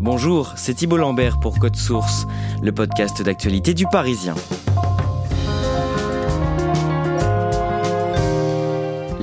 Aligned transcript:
Bonjour, 0.00 0.52
c'est 0.56 0.74
Thibault 0.74 0.98
Lambert 0.98 1.40
pour 1.40 1.58
Code 1.58 1.76
Source, 1.76 2.26
le 2.62 2.72
podcast 2.72 3.22
d'actualité 3.22 3.74
du 3.74 3.86
Parisien. 3.86 4.34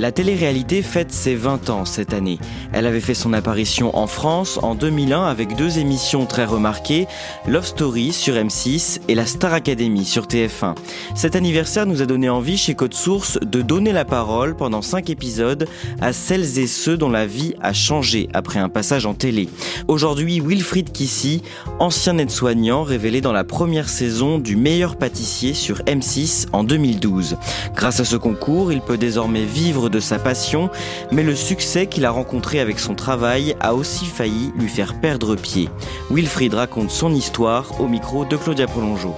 La 0.02 0.12
télé-réalité 0.12 0.82
fête 0.82 1.12
ses 1.12 1.36
20 1.36 1.70
ans 1.70 1.86
cette 1.86 2.16
année. 2.16 2.40
Elle 2.74 2.88
avait 2.88 3.02
fait 3.02 3.14
son 3.14 3.34
apparition 3.34 3.96
en 3.96 4.08
France 4.08 4.58
en 4.64 4.74
2001 4.74 5.26
avec 5.26 5.56
deux 5.56 5.78
émissions 5.78 6.26
très 6.26 6.46
remarquées, 6.46 7.06
Love 7.48 7.68
Story 7.68 8.12
sur 8.12 8.34
M6 8.34 9.02
et 9.08 9.14
la 9.14 9.28
Star 9.28 9.54
Academy 9.54 10.04
sur 10.04 10.26
TF1. 10.26 10.74
Cet 11.14 11.36
anniversaire 11.36 11.86
nous 11.86 12.02
a 12.02 12.08
donné 12.08 12.30
envie 12.30 12.58
chez 12.58 12.74
Code 12.74 12.96
Source 12.96 13.38
de 13.44 13.62
donner 13.62 13.92
la 13.92 14.04
parole 14.04 14.56
pendant 14.56 14.82
5 14.82 15.12
épisodes 15.12 15.68
à 16.02 16.14
celles 16.14 16.58
et 16.58 16.66
ceux 16.66 16.98
dont 16.98 17.12
la 17.12 17.28
vie 17.28 17.54
a 17.62 17.72
changé 17.72 18.28
après 18.34 18.58
un 18.58 18.70
passage 18.70 19.06
en 19.06 19.14
télé. 19.14 19.50
Aujourd'hui, 19.88 20.40
Wilfried 20.40 20.92
Kissy, 20.92 21.44
ancien 21.78 22.18
aide-soignant 22.18 22.82
révélé 22.82 23.22
dans 23.22 23.34
la 23.34 23.44
première 23.44 23.88
saison 23.88 24.40
du 24.40 24.56
meilleur 24.56 24.96
pâtissier 24.96 25.54
sur 25.54 25.78
M6 25.84 26.48
en 26.54 26.64
2012. 26.64 27.38
Grâce 27.76 28.00
à 28.00 28.06
ce 28.06 28.16
concours, 28.16 28.72
il 28.72 28.82
peut 28.82 28.98
désormais 28.98 29.46
vivre 29.46 29.91
de 29.92 30.00
sa 30.00 30.18
passion, 30.18 30.70
mais 31.12 31.24
le 31.24 31.36
succès 31.36 31.86
qu'il 31.86 32.06
a 32.06 32.12
rencontré 32.12 32.60
avec 32.60 32.80
son 32.80 32.96
travail 32.96 33.56
a 33.60 33.76
aussi 33.76 34.06
failli 34.06 34.52
lui 34.56 34.68
faire 34.68 35.00
perdre 35.00 35.36
pied. 35.36 35.70
Wilfried 36.10 36.54
raconte 36.54 36.90
son 36.90 37.14
histoire 37.14 37.80
au 37.80 37.88
micro 37.88 38.26
de 38.26 38.38
Claudia 38.38 38.66
Prolongeau. 38.66 39.14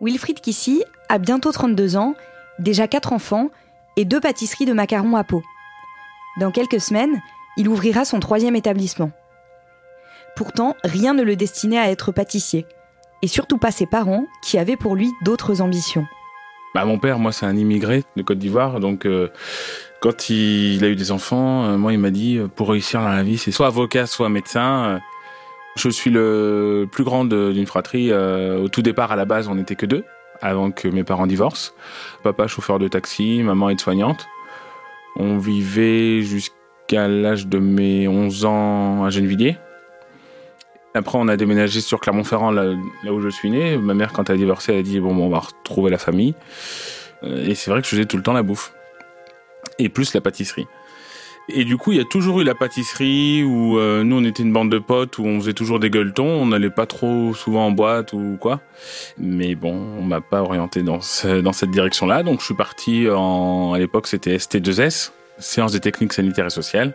Wilfried 0.00 0.40
Kissy 0.40 0.82
a 1.08 1.18
bientôt 1.18 1.52
32 1.52 1.96
ans, 1.96 2.14
déjà 2.58 2.88
4 2.88 3.12
enfants 3.12 3.50
et 3.96 4.04
deux 4.04 4.20
pâtisseries 4.20 4.66
de 4.66 4.72
macarons 4.72 5.16
à 5.16 5.24
peau. 5.24 5.42
Dans 6.40 6.50
quelques 6.50 6.80
semaines, 6.80 7.20
il 7.56 7.68
ouvrira 7.68 8.04
son 8.04 8.20
troisième 8.20 8.56
établissement. 8.56 9.10
Pourtant, 10.36 10.76
rien 10.84 11.14
ne 11.14 11.24
le 11.24 11.34
destinait 11.34 11.78
à 11.78 11.90
être 11.90 12.12
pâtissier 12.12 12.64
et 13.22 13.28
surtout 13.28 13.58
pas 13.58 13.70
ses 13.70 13.86
parents, 13.86 14.26
qui 14.42 14.58
avaient 14.58 14.76
pour 14.76 14.96
lui 14.96 15.12
d'autres 15.22 15.60
ambitions. 15.60 16.06
Bah, 16.74 16.84
mon 16.84 16.98
père, 16.98 17.18
moi, 17.18 17.32
c'est 17.32 17.46
un 17.46 17.56
immigré 17.56 18.04
de 18.16 18.22
Côte 18.22 18.38
d'Ivoire, 18.38 18.80
donc 18.80 19.06
euh, 19.06 19.28
quand 20.00 20.30
il, 20.30 20.84
a 20.84 20.88
eu 20.88 20.96
des 20.96 21.10
enfants, 21.10 21.64
euh, 21.64 21.76
moi, 21.76 21.92
il 21.92 21.98
m'a 21.98 22.10
dit, 22.10 22.38
euh, 22.38 22.46
pour 22.46 22.70
réussir 22.70 23.00
dans 23.00 23.08
la 23.08 23.22
vie, 23.22 23.38
c'est 23.38 23.50
soit 23.50 23.66
avocat, 23.66 24.06
soit 24.06 24.28
médecin. 24.28 25.00
Je 25.76 25.88
suis 25.88 26.10
le 26.10 26.86
plus 26.90 27.04
grand 27.04 27.24
d'une 27.24 27.66
fratrie. 27.66 28.12
au 28.12 28.68
tout 28.68 28.82
départ, 28.82 29.12
à 29.12 29.16
la 29.16 29.24
base, 29.24 29.48
on 29.48 29.54
n'était 29.54 29.76
que 29.76 29.86
deux, 29.86 30.04
avant 30.42 30.72
que 30.72 30.88
mes 30.88 31.04
parents 31.04 31.26
divorcent. 31.26 31.72
Papa, 32.24 32.48
chauffeur 32.48 32.78
de 32.78 32.88
taxi, 32.88 33.42
maman 33.42 33.70
aide-soignante. 33.70 34.26
On 35.16 35.38
vivait 35.38 36.22
jusqu'à 36.22 37.06
l'âge 37.06 37.46
de 37.46 37.58
mes 37.58 38.08
11 38.08 38.44
ans 38.44 39.04
à 39.04 39.10
Gennevilliers. 39.10 39.56
Après, 40.94 41.18
on 41.18 41.28
a 41.28 41.36
déménagé 41.36 41.80
sur 41.80 42.00
Clermont-Ferrand, 42.00 42.50
là, 42.50 42.74
où 43.10 43.20
je 43.20 43.28
suis 43.28 43.50
né. 43.50 43.76
Ma 43.76 43.94
mère, 43.94 44.12
quand 44.12 44.30
elle 44.30 44.36
a 44.36 44.38
divorcé, 44.38 44.72
elle 44.72 44.78
a 44.78 44.82
dit 44.82 45.00
bon, 45.00 45.16
on 45.16 45.28
va 45.28 45.40
retrouver 45.40 45.90
la 45.90 45.98
famille. 45.98 46.34
Euh, 47.22 47.46
et 47.46 47.54
c'est 47.54 47.70
vrai 47.70 47.80
que 47.80 47.86
je 47.86 47.90
faisais 47.90 48.06
tout 48.06 48.16
le 48.16 48.22
temps 48.22 48.32
la 48.32 48.42
bouffe. 48.42 48.72
Et 49.78 49.88
plus 49.88 50.14
la 50.14 50.20
pâtisserie. 50.20 50.66
Et 51.50 51.64
du 51.64 51.76
coup, 51.78 51.92
il 51.92 51.98
y 51.98 52.00
a 52.00 52.04
toujours 52.04 52.40
eu 52.40 52.44
la 52.44 52.54
pâtisserie 52.54 53.42
où 53.42 53.78
euh, 53.78 54.02
nous, 54.02 54.16
on 54.16 54.24
était 54.24 54.42
une 54.42 54.52
bande 54.52 54.70
de 54.70 54.78
potes 54.78 55.18
où 55.18 55.24
on 55.24 55.40
faisait 55.40 55.54
toujours 55.54 55.78
des 55.78 55.88
gueuletons. 55.88 56.26
On 56.26 56.46
n'allait 56.46 56.70
pas 56.70 56.84
trop 56.84 57.32
souvent 57.32 57.66
en 57.66 57.70
boîte 57.70 58.12
ou 58.12 58.36
quoi. 58.38 58.60
Mais 59.18 59.54
bon, 59.54 59.72
on 59.72 60.02
m'a 60.02 60.20
pas 60.20 60.42
orienté 60.42 60.82
dans, 60.82 61.00
dans 61.42 61.52
cette 61.52 61.70
direction-là. 61.70 62.22
Donc, 62.22 62.40
je 62.40 62.46
suis 62.46 62.54
parti 62.54 63.08
en, 63.10 63.72
à 63.72 63.78
l'époque, 63.78 64.08
c'était 64.08 64.36
ST2S, 64.36 65.12
séance 65.38 65.72
des 65.72 65.80
techniques 65.80 66.12
sanitaires 66.12 66.46
et 66.46 66.50
sociales. 66.50 66.94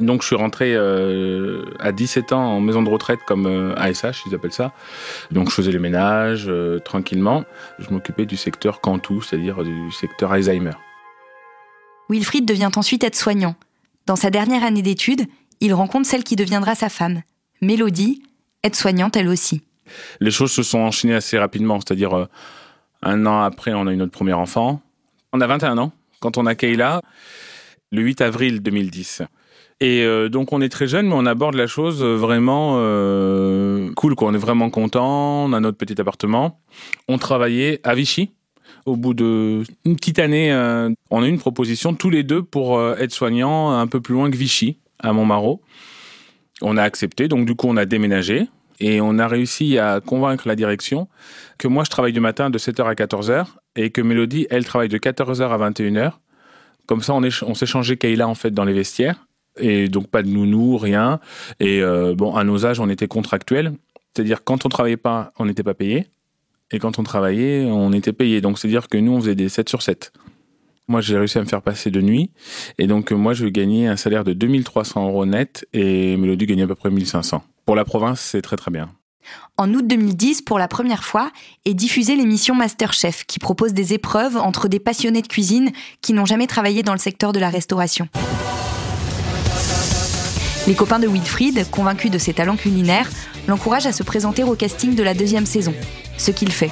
Donc 0.00 0.22
je 0.22 0.26
suis 0.26 0.36
rentré 0.36 0.74
euh, 0.74 1.64
à 1.78 1.92
17 1.92 2.32
ans 2.32 2.44
en 2.44 2.60
maison 2.60 2.82
de 2.82 2.90
retraite 2.90 3.20
comme 3.26 3.46
euh, 3.46 3.74
ASH, 3.76 4.22
ils 4.26 4.34
appellent 4.34 4.52
ça. 4.52 4.72
Donc 5.30 5.50
je 5.50 5.54
faisais 5.54 5.70
les 5.70 5.78
ménages 5.78 6.46
euh, 6.48 6.80
tranquillement. 6.80 7.44
Je 7.78 7.90
m'occupais 7.90 8.26
du 8.26 8.36
secteur 8.36 8.80
Cantou, 8.80 9.22
c'est-à-dire 9.22 9.62
du 9.62 9.92
secteur 9.92 10.32
Alzheimer. 10.32 10.72
Wilfried 12.08 12.44
devient 12.44 12.70
ensuite 12.74 13.04
aide-soignant. 13.04 13.54
Dans 14.06 14.16
sa 14.16 14.30
dernière 14.30 14.64
année 14.64 14.82
d'études, 14.82 15.26
il 15.60 15.72
rencontre 15.72 16.08
celle 16.08 16.24
qui 16.24 16.36
deviendra 16.36 16.74
sa 16.74 16.88
femme, 16.88 17.22
Mélodie, 17.62 18.22
aide-soignante 18.62 19.16
elle 19.16 19.28
aussi. 19.28 19.62
Les 20.20 20.30
choses 20.30 20.50
se 20.50 20.62
sont 20.62 20.80
enchaînées 20.80 21.14
assez 21.14 21.38
rapidement, 21.38 21.78
c'est-à-dire 21.80 22.28
un 23.02 23.26
an 23.26 23.42
après, 23.42 23.72
on 23.72 23.86
a 23.86 23.92
eu 23.92 23.96
notre 23.96 24.12
premier 24.12 24.32
enfant. 24.32 24.82
On 25.32 25.40
a 25.40 25.46
21 25.46 25.78
ans 25.78 25.92
quand 26.20 26.38
on 26.38 26.46
a 26.46 26.54
Kayla, 26.54 27.02
le 27.92 28.00
8 28.00 28.22
avril 28.22 28.62
2010. 28.62 29.22
Et 29.80 30.02
euh, 30.02 30.28
donc 30.28 30.52
on 30.52 30.60
est 30.60 30.68
très 30.68 30.86
jeune, 30.86 31.08
mais 31.08 31.14
on 31.14 31.26
aborde 31.26 31.54
la 31.54 31.66
chose 31.66 32.02
vraiment 32.02 32.76
euh, 32.78 33.92
cool. 33.96 34.14
Quoi. 34.14 34.28
On 34.28 34.34
est 34.34 34.38
vraiment 34.38 34.70
content. 34.70 35.44
On 35.44 35.52
a 35.52 35.60
notre 35.60 35.78
petit 35.78 36.00
appartement. 36.00 36.60
On 37.08 37.18
travaillait 37.18 37.80
à 37.82 37.94
Vichy. 37.94 38.32
Au 38.86 38.96
bout 38.96 39.14
de 39.14 39.62
une 39.84 39.96
petite 39.96 40.18
année, 40.18 40.52
euh, 40.52 40.90
on 41.10 41.22
a 41.22 41.26
eu 41.26 41.30
une 41.30 41.38
proposition 41.38 41.94
tous 41.94 42.10
les 42.10 42.22
deux 42.22 42.42
pour 42.42 42.82
être 42.82 43.12
soignants 43.12 43.70
un 43.70 43.86
peu 43.86 44.00
plus 44.00 44.14
loin 44.14 44.30
que 44.30 44.36
Vichy, 44.36 44.78
à 44.98 45.12
Montmarot. 45.12 45.62
On 46.60 46.76
a 46.76 46.82
accepté, 46.82 47.26
donc 47.26 47.46
du 47.46 47.54
coup 47.54 47.66
on 47.68 47.78
a 47.78 47.86
déménagé 47.86 48.46
et 48.80 49.00
on 49.00 49.18
a 49.18 49.26
réussi 49.26 49.78
à 49.78 50.00
convaincre 50.00 50.46
la 50.46 50.54
direction 50.54 51.08
que 51.58 51.66
moi 51.66 51.84
je 51.84 51.90
travaille 51.90 52.12
du 52.12 52.20
matin 52.20 52.50
de 52.50 52.58
7h 52.58 52.84
à 52.84 52.94
14h 52.94 53.46
et 53.76 53.90
que 53.90 54.02
Mélodie, 54.02 54.46
elle 54.50 54.64
travaille 54.64 54.88
de 54.88 54.98
14h 54.98 55.48
à 55.48 55.70
21h. 55.70 56.12
Comme 56.86 57.00
ça, 57.00 57.14
on 57.14 57.54
s'est 57.54 57.66
changé 57.66 57.96
Kayla 57.96 58.28
en 58.28 58.34
fait 58.34 58.50
dans 58.50 58.64
les 58.64 58.74
vestiaires 58.74 59.24
et 59.58 59.88
donc 59.88 60.08
pas 60.08 60.22
de 60.22 60.28
nounou, 60.28 60.76
rien. 60.76 61.20
Et 61.60 61.82
euh, 61.82 62.14
bon, 62.14 62.34
à 62.34 62.44
nos 62.44 62.66
âges, 62.66 62.80
on 62.80 62.88
était 62.88 63.08
contractuels, 63.08 63.72
c'est-à-dire 64.14 64.44
quand 64.44 64.66
on 64.66 64.68
travaillait 64.68 64.96
pas, 64.96 65.32
on 65.38 65.46
n'était 65.46 65.62
pas 65.62 65.74
payé, 65.74 66.06
et 66.70 66.78
quand 66.78 66.98
on 66.98 67.02
travaillait, 67.02 67.64
on 67.66 67.92
était 67.92 68.12
payé. 68.12 68.40
Donc 68.40 68.58
c'est-à-dire 68.58 68.88
que 68.88 68.98
nous, 68.98 69.12
on 69.12 69.20
faisait 69.20 69.34
des 69.34 69.48
7 69.48 69.68
sur 69.68 69.82
7. 69.82 70.12
Moi, 70.86 71.00
j'ai 71.00 71.16
réussi 71.16 71.38
à 71.38 71.40
me 71.40 71.46
faire 71.46 71.62
passer 71.62 71.90
de 71.90 72.00
nuit, 72.00 72.30
et 72.78 72.86
donc 72.86 73.10
moi, 73.10 73.32
je 73.32 73.46
gagnais 73.46 73.86
un 73.86 73.96
salaire 73.96 74.24
de 74.24 74.34
2300 74.34 75.08
euros 75.08 75.24
net, 75.24 75.66
et 75.72 76.16
Mélodie 76.16 76.46
gagnait 76.46 76.64
à 76.64 76.66
peu 76.66 76.74
près 76.74 76.90
1500. 76.90 77.42
Pour 77.64 77.74
la 77.74 77.84
province, 77.84 78.20
c'est 78.20 78.42
très 78.42 78.56
très 78.56 78.70
bien. 78.70 78.90
En 79.56 79.72
août 79.72 79.86
2010, 79.86 80.42
pour 80.42 80.58
la 80.58 80.68
première 80.68 81.04
fois, 81.04 81.30
est 81.64 81.74
diffusée 81.74 82.16
l'émission 82.16 82.54
Masterchef, 82.54 83.24
qui 83.24 83.38
propose 83.38 83.72
des 83.72 83.94
épreuves 83.94 84.36
entre 84.36 84.68
des 84.68 84.80
passionnés 84.80 85.22
de 85.22 85.28
cuisine 85.28 85.70
qui 86.02 86.12
n'ont 86.12 86.26
jamais 86.26 86.46
travaillé 86.46 86.82
dans 86.82 86.92
le 86.92 86.98
secteur 86.98 87.32
de 87.32 87.38
la 87.38 87.48
restauration. 87.48 88.08
Les 90.66 90.74
copains 90.74 90.98
de 90.98 91.06
Wilfried, 91.06 91.70
convaincus 91.70 92.10
de 92.10 92.16
ses 92.16 92.32
talents 92.32 92.56
culinaires, 92.56 93.10
l'encouragent 93.46 93.86
à 93.86 93.92
se 93.92 94.02
présenter 94.02 94.44
au 94.44 94.54
casting 94.54 94.94
de 94.94 95.02
la 95.02 95.12
deuxième 95.12 95.44
saison, 95.44 95.74
ce 96.16 96.30
qu'il 96.30 96.50
fait. 96.50 96.70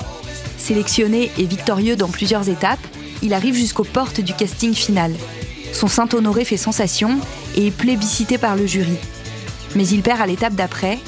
Sélectionné 0.57 1.31
et 1.37 1.45
victorieux 1.45 1.95
dans 1.95 2.09
plusieurs 2.09 2.49
étapes, 2.49 2.81
il 3.23 3.35
arrive 3.35 3.55
jusqu'aux 3.55 3.85
portes 3.85 4.23
du 4.23 4.33
casting 4.33 4.73
final. 4.73 5.15
Son 5.75 5.89
Saint-Honoré 5.89 6.47
fait 6.47 6.57
sensation 6.57 7.21
et 7.55 7.67
est 7.67 7.77
plébiscité 7.77 8.39
par 8.39 8.57
le 8.57 8.67
jury. 8.67 8.97
Mais 9.77 9.87
il 9.87 10.03
perd 10.03 10.23
à 10.23 10.27
l'étape 10.27 10.55
d'après. 10.55 10.99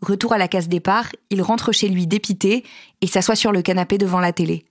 Retour 0.00 0.32
à 0.32 0.38
la 0.38 0.46
case 0.46 0.68
départ, 0.68 1.08
il 1.30 1.42
rentre 1.42 1.72
chez 1.72 1.88
lui 1.88 2.06
dépité 2.06 2.64
et 3.00 3.08
s'assoit 3.08 3.34
sur 3.34 3.50
le 3.50 3.60
canapé 3.60 3.98
devant 3.98 4.20
la 4.20 4.32
télé. 4.32 4.64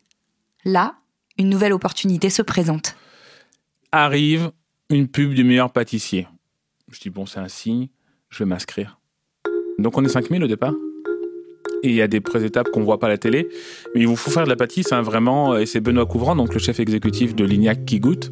Là, 0.63 0.95
une 1.37 1.49
nouvelle 1.49 1.73
opportunité 1.73 2.29
se 2.29 2.41
présente. 2.41 2.95
Arrive 3.91 4.51
une 4.89 5.09
pub 5.09 5.33
du 5.33 5.43
meilleur 5.43 5.71
pâtissier. 5.71 6.25
Je 6.97 7.01
dis, 7.03 7.09
bon, 7.11 7.27
c'est 7.27 7.39
un 7.39 7.47
signe, 7.47 7.89
je 8.29 8.39
vais 8.39 8.49
m'inscrire. 8.49 8.99
Donc 9.77 9.99
on 9.99 10.03
est 10.03 10.09
5000 10.09 10.43
au 10.43 10.47
départ. 10.47 10.73
Et 11.83 11.89
il 11.89 11.93
y 11.93 12.01
a 12.01 12.07
des 12.07 12.21
pré-étapes 12.21 12.71
qu'on 12.71 12.81
voit 12.81 12.97
pas 12.97 13.05
à 13.05 13.11
la 13.11 13.19
télé. 13.19 13.47
Mais 13.93 14.01
il 14.01 14.07
vous 14.07 14.15
faut 14.15 14.31
faire 14.31 14.45
de 14.45 14.49
la 14.49 14.55
pâtisse, 14.55 14.91
hein, 14.91 15.03
vraiment. 15.03 15.55
Et 15.57 15.67
c'est 15.67 15.79
Benoît 15.79 16.07
Couvrant, 16.07 16.35
donc 16.35 16.55
le 16.55 16.59
chef 16.59 16.79
exécutif 16.79 17.35
de 17.35 17.45
Lignac, 17.45 17.85
qui 17.85 17.99
goûte. 17.99 18.31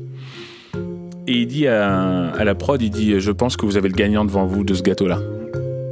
Et 1.28 1.42
il 1.42 1.46
dit 1.46 1.68
à, 1.68 2.44
la 2.44 2.56
prod, 2.56 2.82
il 2.82 2.90
dit, 2.90 3.20
je 3.20 3.32
pense 3.32 3.56
que 3.56 3.68
vous 3.68 3.78
avez 3.78 3.88
le 3.88 3.94
gagnant 3.94 4.26
devant 4.26 4.48
vous 4.48 4.64
de 4.64 4.74
ce 4.74 4.82
gâteau-là. 4.82 5.20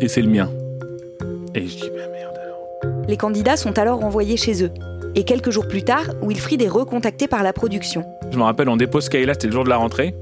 Et 0.01 0.07
c'est 0.07 0.23
le 0.23 0.29
mien. 0.29 0.49
Et 1.53 1.67
je 1.67 1.75
dis, 1.75 1.89
bah 1.95 2.07
merde 2.11 2.35
alors. 2.43 3.05
Les 3.07 3.17
candidats 3.17 3.55
sont 3.55 3.77
alors 3.77 4.03
envoyés 4.03 4.35
chez 4.35 4.63
eux. 4.63 4.71
Et 5.15 5.25
quelques 5.25 5.51
jours 5.51 5.67
plus 5.67 5.83
tard, 5.83 6.05
Wilfried 6.23 6.61
est 6.61 6.67
recontacté 6.67 7.27
par 7.27 7.43
la 7.43 7.53
production. 7.53 8.03
Je 8.31 8.37
me 8.37 8.43
rappelle, 8.43 8.67
on 8.67 8.77
dépose 8.77 9.09
Kayla, 9.09 9.33
c'était 9.33 9.47
le 9.47 9.53
jour 9.53 9.63
de 9.63 9.69
la 9.69 9.77
rentrée. 9.77 10.15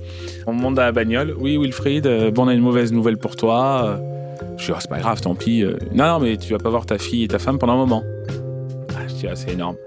On 0.48 0.54
monte 0.54 0.76
dans 0.76 0.82
la 0.82 0.92
bagnole. 0.92 1.34
Oui, 1.40 1.58
Wilfried, 1.58 2.06
euh, 2.08 2.30
bon, 2.30 2.44
on 2.44 2.48
a 2.50 2.54
une 2.54 2.62
mauvaise 2.62 2.92
nouvelle 2.92 3.18
pour 3.18 3.38
toi. 3.38 4.02
Je 4.58 4.66
dis, 4.66 4.72
oh, 4.74 4.78
c'est 4.80 4.90
pas 4.90 5.00
grave, 5.00 5.22
tant 5.22 5.34
pis. 5.34 5.64
Euh. 5.64 5.78
Non, 5.94 6.06
non, 6.06 6.20
mais 6.20 6.38
tu 6.38 6.52
vas 6.52 6.60
pas 6.60 6.70
voir 6.70 6.86
ta 6.86 6.98
fille 6.98 7.24
et 7.24 7.28
ta 7.28 7.40
femme 7.40 7.58
pendant 7.58 7.74
un 7.74 7.78
moment. 7.78 8.04
Ah, 8.96 9.08
je 9.08 9.14
dis, 9.14 9.28
ah, 9.28 9.36
c'est 9.36 9.52
énorme. 9.52 9.78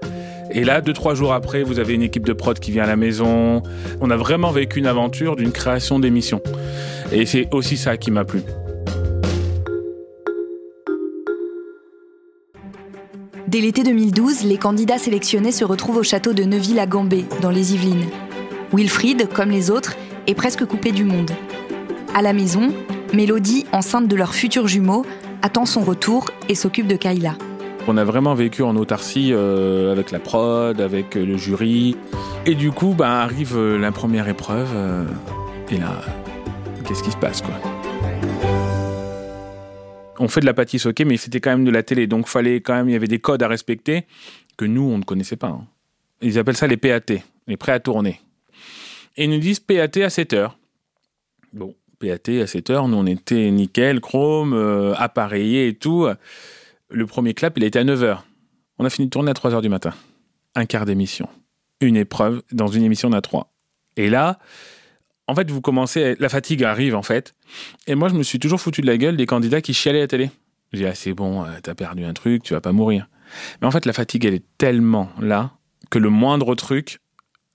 Et 0.51 0.63
là, 0.63 0.81
deux, 0.81 0.93
trois 0.93 1.15
jours 1.15 1.33
après, 1.33 1.63
vous 1.63 1.79
avez 1.79 1.93
une 1.93 2.01
équipe 2.01 2.25
de 2.25 2.33
prod 2.33 2.57
qui 2.57 2.71
vient 2.71 2.83
à 2.83 2.87
la 2.87 2.95
maison. 2.95 3.61
On 4.01 4.09
a 4.09 4.17
vraiment 4.17 4.51
vécu 4.51 4.79
une 4.79 4.87
aventure 4.87 5.35
d'une 5.35 5.51
création 5.51 5.99
d'émission. 5.99 6.41
Et 7.11 7.25
c'est 7.25 7.47
aussi 7.53 7.77
ça 7.77 7.97
qui 7.97 8.09
m'a 8.09 8.25
plu. 8.25 8.41
Dès 13.55 13.61
l'été 13.61 13.83
2012, 13.83 14.43
les 14.43 14.57
candidats 14.57 14.97
sélectionnés 14.97 15.53
se 15.53 15.63
retrouvent 15.63 15.95
au 15.95 16.03
château 16.03 16.33
de 16.33 16.43
Neuville-à-Gambé, 16.43 17.23
dans 17.41 17.51
les 17.51 17.73
Yvelines. 17.73 18.09
Wilfried, 18.73 19.29
comme 19.29 19.49
les 19.49 19.71
autres, 19.71 19.95
est 20.27 20.33
presque 20.33 20.65
coupé 20.65 20.91
du 20.91 21.05
monde. 21.05 21.31
À 22.13 22.21
la 22.21 22.33
maison, 22.33 22.73
Mélodie, 23.13 23.65
enceinte 23.71 24.09
de 24.09 24.15
leurs 24.17 24.33
futurs 24.33 24.67
jumeaux, 24.67 25.05
attend 25.41 25.65
son 25.65 25.83
retour 25.83 26.31
et 26.49 26.55
s'occupe 26.55 26.87
de 26.87 26.97
Kayla. 26.97 27.35
On 27.87 27.95
a 27.95 28.03
vraiment 28.03 28.33
vécu 28.33 28.61
en 28.61 28.75
autarcie 28.75 29.29
euh, 29.31 29.89
avec 29.89 30.11
la 30.11 30.19
prod, 30.19 30.81
avec 30.81 31.15
euh, 31.15 31.25
le 31.25 31.37
jury. 31.37 31.95
Et 32.45 32.55
du 32.55 32.73
coup, 32.73 32.93
bah, 32.93 33.21
arrive 33.21 33.55
euh, 33.55 33.79
la 33.79 33.93
première 33.93 34.27
épreuve. 34.27 34.67
et 35.71 35.77
là, 35.77 36.01
qu'est-ce 36.85 37.03
qui 37.03 37.11
se 37.11 37.15
passe 37.15 37.41
On 40.17 40.27
fait 40.27 40.39
de 40.39 40.45
la 40.45 40.53
pâtisse, 40.53 40.85
ok, 40.85 41.01
mais 41.01 41.17
c'était 41.17 41.39
quand 41.39 41.51
même 41.51 41.65
de 41.65 41.71
la 41.71 41.83
télé. 41.83 42.07
Donc 42.07 42.27
fallait 42.27 42.61
quand 42.61 42.73
même, 42.73 42.89
il 42.89 42.93
y 42.93 42.95
avait 42.95 43.07
des 43.07 43.19
codes 43.19 43.43
à 43.43 43.47
respecter 43.47 44.05
que 44.57 44.65
nous, 44.65 44.83
on 44.83 44.97
ne 44.97 45.03
connaissait 45.03 45.35
pas. 45.35 45.47
Hein. 45.47 45.67
Ils 46.21 46.39
appellent 46.39 46.57
ça 46.57 46.67
les 46.67 46.77
PAT, 46.77 47.13
les 47.47 47.57
prêts 47.57 47.73
à 47.73 47.79
tourner. 47.79 48.21
Et 49.17 49.25
ils 49.25 49.29
nous 49.29 49.39
disent 49.39 49.59
PAT 49.59 50.01
à 50.03 50.09
7 50.09 50.33
heures. 50.33 50.57
Bon, 51.53 51.75
PAT 51.99 52.41
à 52.41 52.47
7 52.47 52.69
heures, 52.69 52.87
nous 52.87 52.97
on 52.97 53.05
était 53.05 53.51
nickel, 53.51 53.99
chrome, 53.99 54.53
appareillé 54.97 55.67
et 55.67 55.73
tout. 55.73 56.07
Le 56.89 57.05
premier 57.05 57.33
clap, 57.33 57.57
il 57.57 57.63
a 57.63 57.67
été 57.67 57.79
à 57.79 57.83
9h. 57.83 58.19
On 58.77 58.85
a 58.85 58.89
fini 58.89 59.07
de 59.07 59.09
tourner 59.09 59.31
à 59.31 59.33
3h 59.33 59.61
du 59.61 59.69
matin. 59.69 59.93
Un 60.55 60.65
quart 60.65 60.85
d'émission. 60.85 61.27
Une 61.81 61.97
épreuve. 61.97 62.41
Dans 62.51 62.67
une 62.67 62.83
émission, 62.83 63.09
on 63.09 63.13
a 63.13 63.21
trois. 63.21 63.53
Et 63.97 64.09
là, 64.09 64.39
en 65.27 65.35
fait, 65.35 65.49
vous 65.49 65.61
commencez, 65.61 66.15
la 66.19 66.29
fatigue 66.29 66.63
arrive, 66.63 66.95
en 66.95 67.01
fait. 67.01 67.35
Et 67.87 67.95
moi, 67.95 68.09
je 68.09 68.13
me 68.15 68.23
suis 68.23 68.39
toujours 68.39 68.61
foutu 68.61 68.81
de 68.81 68.87
la 68.87 68.97
gueule 68.97 69.17
des 69.17 69.25
candidats 69.25 69.61
qui 69.61 69.73
chialaient 69.73 69.99
à 69.99 70.03
la 70.03 70.07
télé. 70.07 70.31
Je 70.73 70.79
dis, 70.79 70.85
ah, 70.85 70.95
c'est 70.95 71.13
bon, 71.13 71.43
euh, 71.43 71.47
t'as 71.61 71.75
perdu 71.75 72.03
un 72.05 72.13
truc, 72.13 72.43
tu 72.43 72.53
vas 72.53 72.61
pas 72.61 72.71
mourir. 72.71 73.07
Mais 73.61 73.67
en 73.67 73.71
fait, 73.71 73.85
la 73.85 73.93
fatigue, 73.93 74.25
elle 74.25 74.35
est 74.35 74.45
tellement 74.57 75.09
là 75.19 75.51
que 75.89 75.99
le 75.99 76.09
moindre 76.09 76.55
truc. 76.55 76.99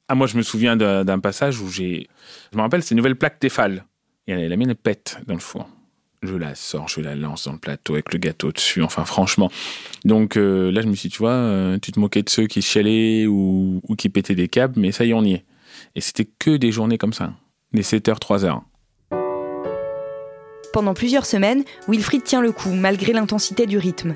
Ah, 0.08 0.14
moi, 0.14 0.26
je 0.26 0.36
me 0.36 0.42
souviens 0.42 0.76
d'un 0.76 1.18
passage 1.20 1.60
où 1.60 1.68
j'ai. 1.68 2.08
Je 2.52 2.56
me 2.56 2.62
rappelle, 2.62 2.82
c'est 2.82 2.90
une 2.90 2.96
nouvelle 2.96 3.16
plaque 3.16 3.38
Tefal. 3.38 3.84
Et 4.26 4.48
la 4.48 4.56
mienne, 4.56 4.70
elle 4.70 4.76
pète 4.76 5.18
dans 5.26 5.34
le 5.34 5.40
four 5.40 5.68
je 6.22 6.34
la 6.34 6.54
sors, 6.54 6.88
je 6.88 7.00
la 7.00 7.14
lance 7.14 7.44
dans 7.44 7.52
le 7.52 7.58
plateau 7.58 7.94
avec 7.94 8.12
le 8.12 8.18
gâteau 8.18 8.52
dessus, 8.52 8.82
enfin 8.82 9.04
franchement. 9.04 9.50
Donc 10.04 10.36
euh, 10.36 10.70
là, 10.70 10.82
je 10.82 10.86
me 10.86 10.94
suis 10.94 11.08
dit, 11.08 11.14
tu 11.14 11.20
vois, 11.20 11.30
euh, 11.30 11.78
tu 11.80 11.92
te 11.92 12.00
moquais 12.00 12.22
de 12.22 12.28
ceux 12.28 12.46
qui 12.46 12.60
chialaient 12.60 13.26
ou, 13.26 13.80
ou, 13.88 13.96
qui 13.96 14.08
pétaient 14.08 14.34
des 14.34 14.48
câbles, 14.48 14.78
mais 14.78 14.92
ça 14.92 15.04
y 15.04 15.10
est, 15.10 15.14
on 15.14 15.24
y 15.24 15.34
est. 15.34 15.44
Et 15.94 16.00
c'était 16.00 16.28
que 16.38 16.56
des 16.56 16.72
journées 16.72 16.98
comme 16.98 17.12
ça, 17.12 17.32
des 17.72 17.82
7h, 17.82 18.18
3h. 18.18 18.60
Pendant 20.72 20.94
plusieurs 20.94 21.26
semaines, 21.26 21.64
Wilfried 21.88 22.22
tient 22.22 22.40
le 22.40 22.52
coup, 22.52 22.70
malgré 22.70 23.12
l'intensité 23.12 23.66
du 23.66 23.78
rythme. 23.78 24.14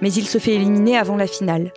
Mais 0.00 0.12
il 0.12 0.26
se 0.26 0.38
fait 0.38 0.54
éliminer 0.54 0.96
avant 0.96 1.16
la 1.16 1.26
finale. 1.26 1.72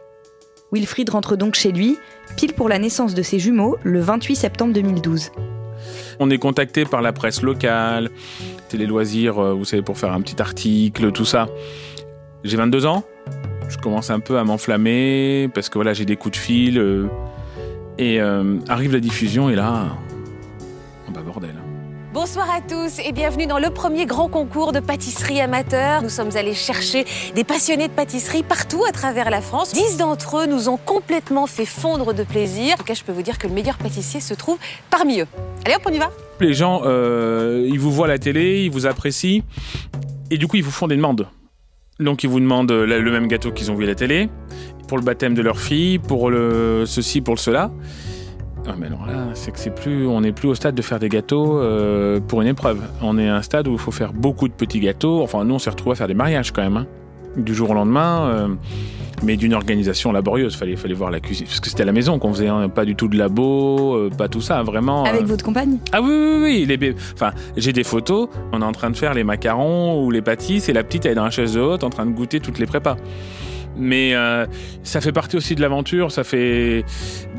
Wilfried 0.71 1.09
rentre 1.09 1.35
donc 1.35 1.56
chez 1.56 1.71
lui, 1.71 1.97
pile 2.38 2.53
pour 2.53 2.69
la 2.69 2.79
naissance 2.79 3.15
de 3.15 3.21
ses 3.21 3.39
jumeaux, 3.39 3.77
le 3.83 4.00
28 4.00 4.35
septembre 4.35 4.73
2012. 4.73 5.31
On 6.19 6.29
est 6.29 6.38
contacté 6.38 6.85
par 6.85 7.01
la 7.01 7.13
presse 7.13 7.41
locale, 7.41 8.09
télé 8.69 8.85
loisirs, 8.85 9.39
euh, 9.39 9.53
vous 9.53 9.65
savez, 9.65 9.81
pour 9.81 9.97
faire 9.97 10.13
un 10.13 10.21
petit 10.21 10.39
article, 10.39 11.12
tout 11.12 11.25
ça. 11.25 11.47
J'ai 12.44 12.57
22 12.57 12.85
ans, 12.85 13.03
je 13.69 13.77
commence 13.77 14.12
un 14.12 14.19
peu 14.19 14.38
à 14.38 14.44
m'enflammer 14.44 15.50
parce 15.53 15.69
que 15.69 15.77
voilà, 15.79 15.94
j'ai 15.94 16.06
des 16.06 16.15
coups 16.15 16.38
de 16.38 16.41
fil. 16.41 16.77
Euh, 16.77 17.07
et 17.97 18.19
euh, 18.21 18.57
arrive 18.68 18.94
la 18.94 19.00
diffusion 19.00 19.50
et 19.50 19.56
là, 19.56 19.89
bah 21.11 21.21
bordel. 21.21 21.55
Bonsoir 22.13 22.49
à 22.49 22.61
tous 22.61 22.99
et 22.99 23.11
bienvenue 23.11 23.47
dans 23.47 23.59
le 23.59 23.69
premier 23.69 24.05
grand 24.05 24.27
concours 24.27 24.71
de 24.71 24.79
pâtisserie 24.79 25.39
amateur. 25.41 26.01
Nous 26.01 26.09
sommes 26.09 26.35
allés 26.35 26.53
chercher 26.53 27.05
des 27.35 27.43
passionnés 27.43 27.87
de 27.87 27.93
pâtisserie 27.93 28.43
partout 28.43 28.83
à 28.87 28.91
travers 28.91 29.29
la 29.29 29.41
France. 29.41 29.73
Dix 29.73 29.97
d'entre 29.97 30.39
eux 30.39 30.45
nous 30.45 30.69
ont 30.69 30.77
complètement 30.77 31.47
fait 31.47 31.65
fondre 31.65 32.13
de 32.13 32.23
plaisir. 32.23 32.73
En 32.73 32.77
tout 32.77 32.83
cas, 32.83 32.93
je 32.93 33.03
peux 33.03 33.11
vous 33.11 33.21
dire 33.21 33.37
que 33.37 33.47
le 33.47 33.53
meilleur 33.53 33.77
pâtissier 33.77 34.19
se 34.19 34.33
trouve 34.33 34.57
parmi 34.89 35.21
eux. 35.21 35.27
Allez 35.65 35.75
hop, 35.75 35.83
on 35.85 35.93
y 35.93 35.99
va 35.99 36.11
Les 36.39 36.53
gens, 36.53 36.81
euh, 36.85 37.65
ils 37.69 37.79
vous 37.79 37.91
voient 37.91 38.07
à 38.07 38.09
la 38.09 38.19
télé, 38.19 38.63
ils 38.63 38.71
vous 38.71 38.85
apprécient 38.85 39.43
et 40.29 40.37
du 40.37 40.47
coup, 40.47 40.57
ils 40.57 40.63
vous 40.63 40.71
font 40.71 40.87
des 40.87 40.95
demandes. 40.95 41.27
Donc, 41.99 42.23
ils 42.23 42.29
vous 42.29 42.39
demandent 42.39 42.71
le 42.71 43.11
même 43.11 43.27
gâteau 43.27 43.51
qu'ils 43.51 43.69
ont 43.69 43.75
vu 43.75 43.83
à 43.83 43.87
la 43.87 43.95
télé, 43.95 44.29
pour 44.87 44.97
le 44.97 45.03
baptême 45.03 45.33
de 45.33 45.41
leur 45.41 45.59
fille, 45.59 45.99
pour 45.99 46.29
le 46.29 46.85
ceci, 46.85 47.21
pour 47.21 47.35
le 47.35 47.39
cela. 47.39 47.71
Ah, 48.67 48.73
mais 48.77 48.87
alors 48.87 49.05
là, 49.07 49.25
c'est 49.33 49.51
que 49.51 49.59
c'est 49.59 49.73
plus, 49.73 50.07
on 50.07 50.21
n'est 50.21 50.31
plus 50.31 50.47
au 50.47 50.55
stade 50.55 50.75
de 50.75 50.81
faire 50.81 50.99
des 50.99 51.09
gâteaux 51.09 51.59
euh, 51.59 52.19
pour 52.19 52.41
une 52.41 52.47
épreuve. 52.47 52.79
On 53.01 53.17
est 53.17 53.27
à 53.27 53.35
un 53.35 53.41
stade 53.41 53.67
où 53.67 53.73
il 53.73 53.79
faut 53.79 53.91
faire 53.91 54.13
beaucoup 54.13 54.47
de 54.47 54.53
petits 54.53 54.79
gâteaux. 54.79 55.21
Enfin, 55.23 55.43
nous, 55.43 55.55
on 55.55 55.59
s'est 55.59 55.71
retrouvés 55.71 55.93
à 55.93 55.95
faire 55.95 56.07
des 56.07 56.13
mariages 56.13 56.51
quand 56.51 56.61
même, 56.61 56.77
hein. 56.77 56.85
du 57.37 57.55
jour 57.55 57.71
au 57.71 57.73
lendemain, 57.73 58.27
euh, 58.27 58.47
mais 59.23 59.35
d'une 59.35 59.55
organisation 59.55 60.11
laborieuse. 60.11 60.55
Fallait, 60.55 60.75
fallait 60.75 60.93
voir 60.93 61.09
la 61.09 61.19
cuisine, 61.19 61.47
parce 61.47 61.59
que 61.59 61.69
c'était 61.69 61.81
à 61.81 61.87
la 61.87 61.91
maison 61.91 62.19
qu'on 62.19 62.31
faisait, 62.33 62.49
hein. 62.49 62.69
pas 62.69 62.85
du 62.85 62.95
tout 62.95 63.07
de 63.07 63.17
labo, 63.17 63.95
euh, 63.95 64.09
pas 64.15 64.27
tout 64.27 64.41
ça, 64.41 64.61
vraiment. 64.61 65.05
Avec 65.05 65.25
votre 65.25 65.43
compagne? 65.43 65.77
Ah 65.91 66.01
oui, 66.01 66.11
oui, 66.11 66.39
oui. 66.43 66.65
Les 66.67 66.95
enfin, 67.13 67.31
j'ai 67.57 67.73
des 67.73 67.83
photos. 67.83 68.29
On 68.51 68.61
est 68.61 68.65
en 68.65 68.73
train 68.73 68.91
de 68.91 68.97
faire 68.97 69.15
les 69.15 69.23
macarons 69.23 70.05
ou 70.05 70.11
les 70.11 70.21
pâtisses, 70.21 70.69
et 70.69 70.73
la 70.73 70.83
petite 70.83 71.07
elle 71.07 71.13
est 71.13 71.15
dans 71.15 71.25
la 71.25 71.31
chaise 71.31 71.55
de 71.55 71.61
haute, 71.61 71.83
en 71.83 71.89
train 71.89 72.05
de 72.05 72.11
goûter 72.11 72.39
toutes 72.39 72.59
les 72.59 72.67
prépas 72.67 72.95
mais 73.75 74.13
euh, 74.15 74.45
ça 74.83 75.01
fait 75.01 75.12
partie 75.12 75.38
aussi 75.38 75.56
de 75.56 75.62
l'aventure. 75.62 76.12
Ça 76.12 76.23
fait 76.23 76.85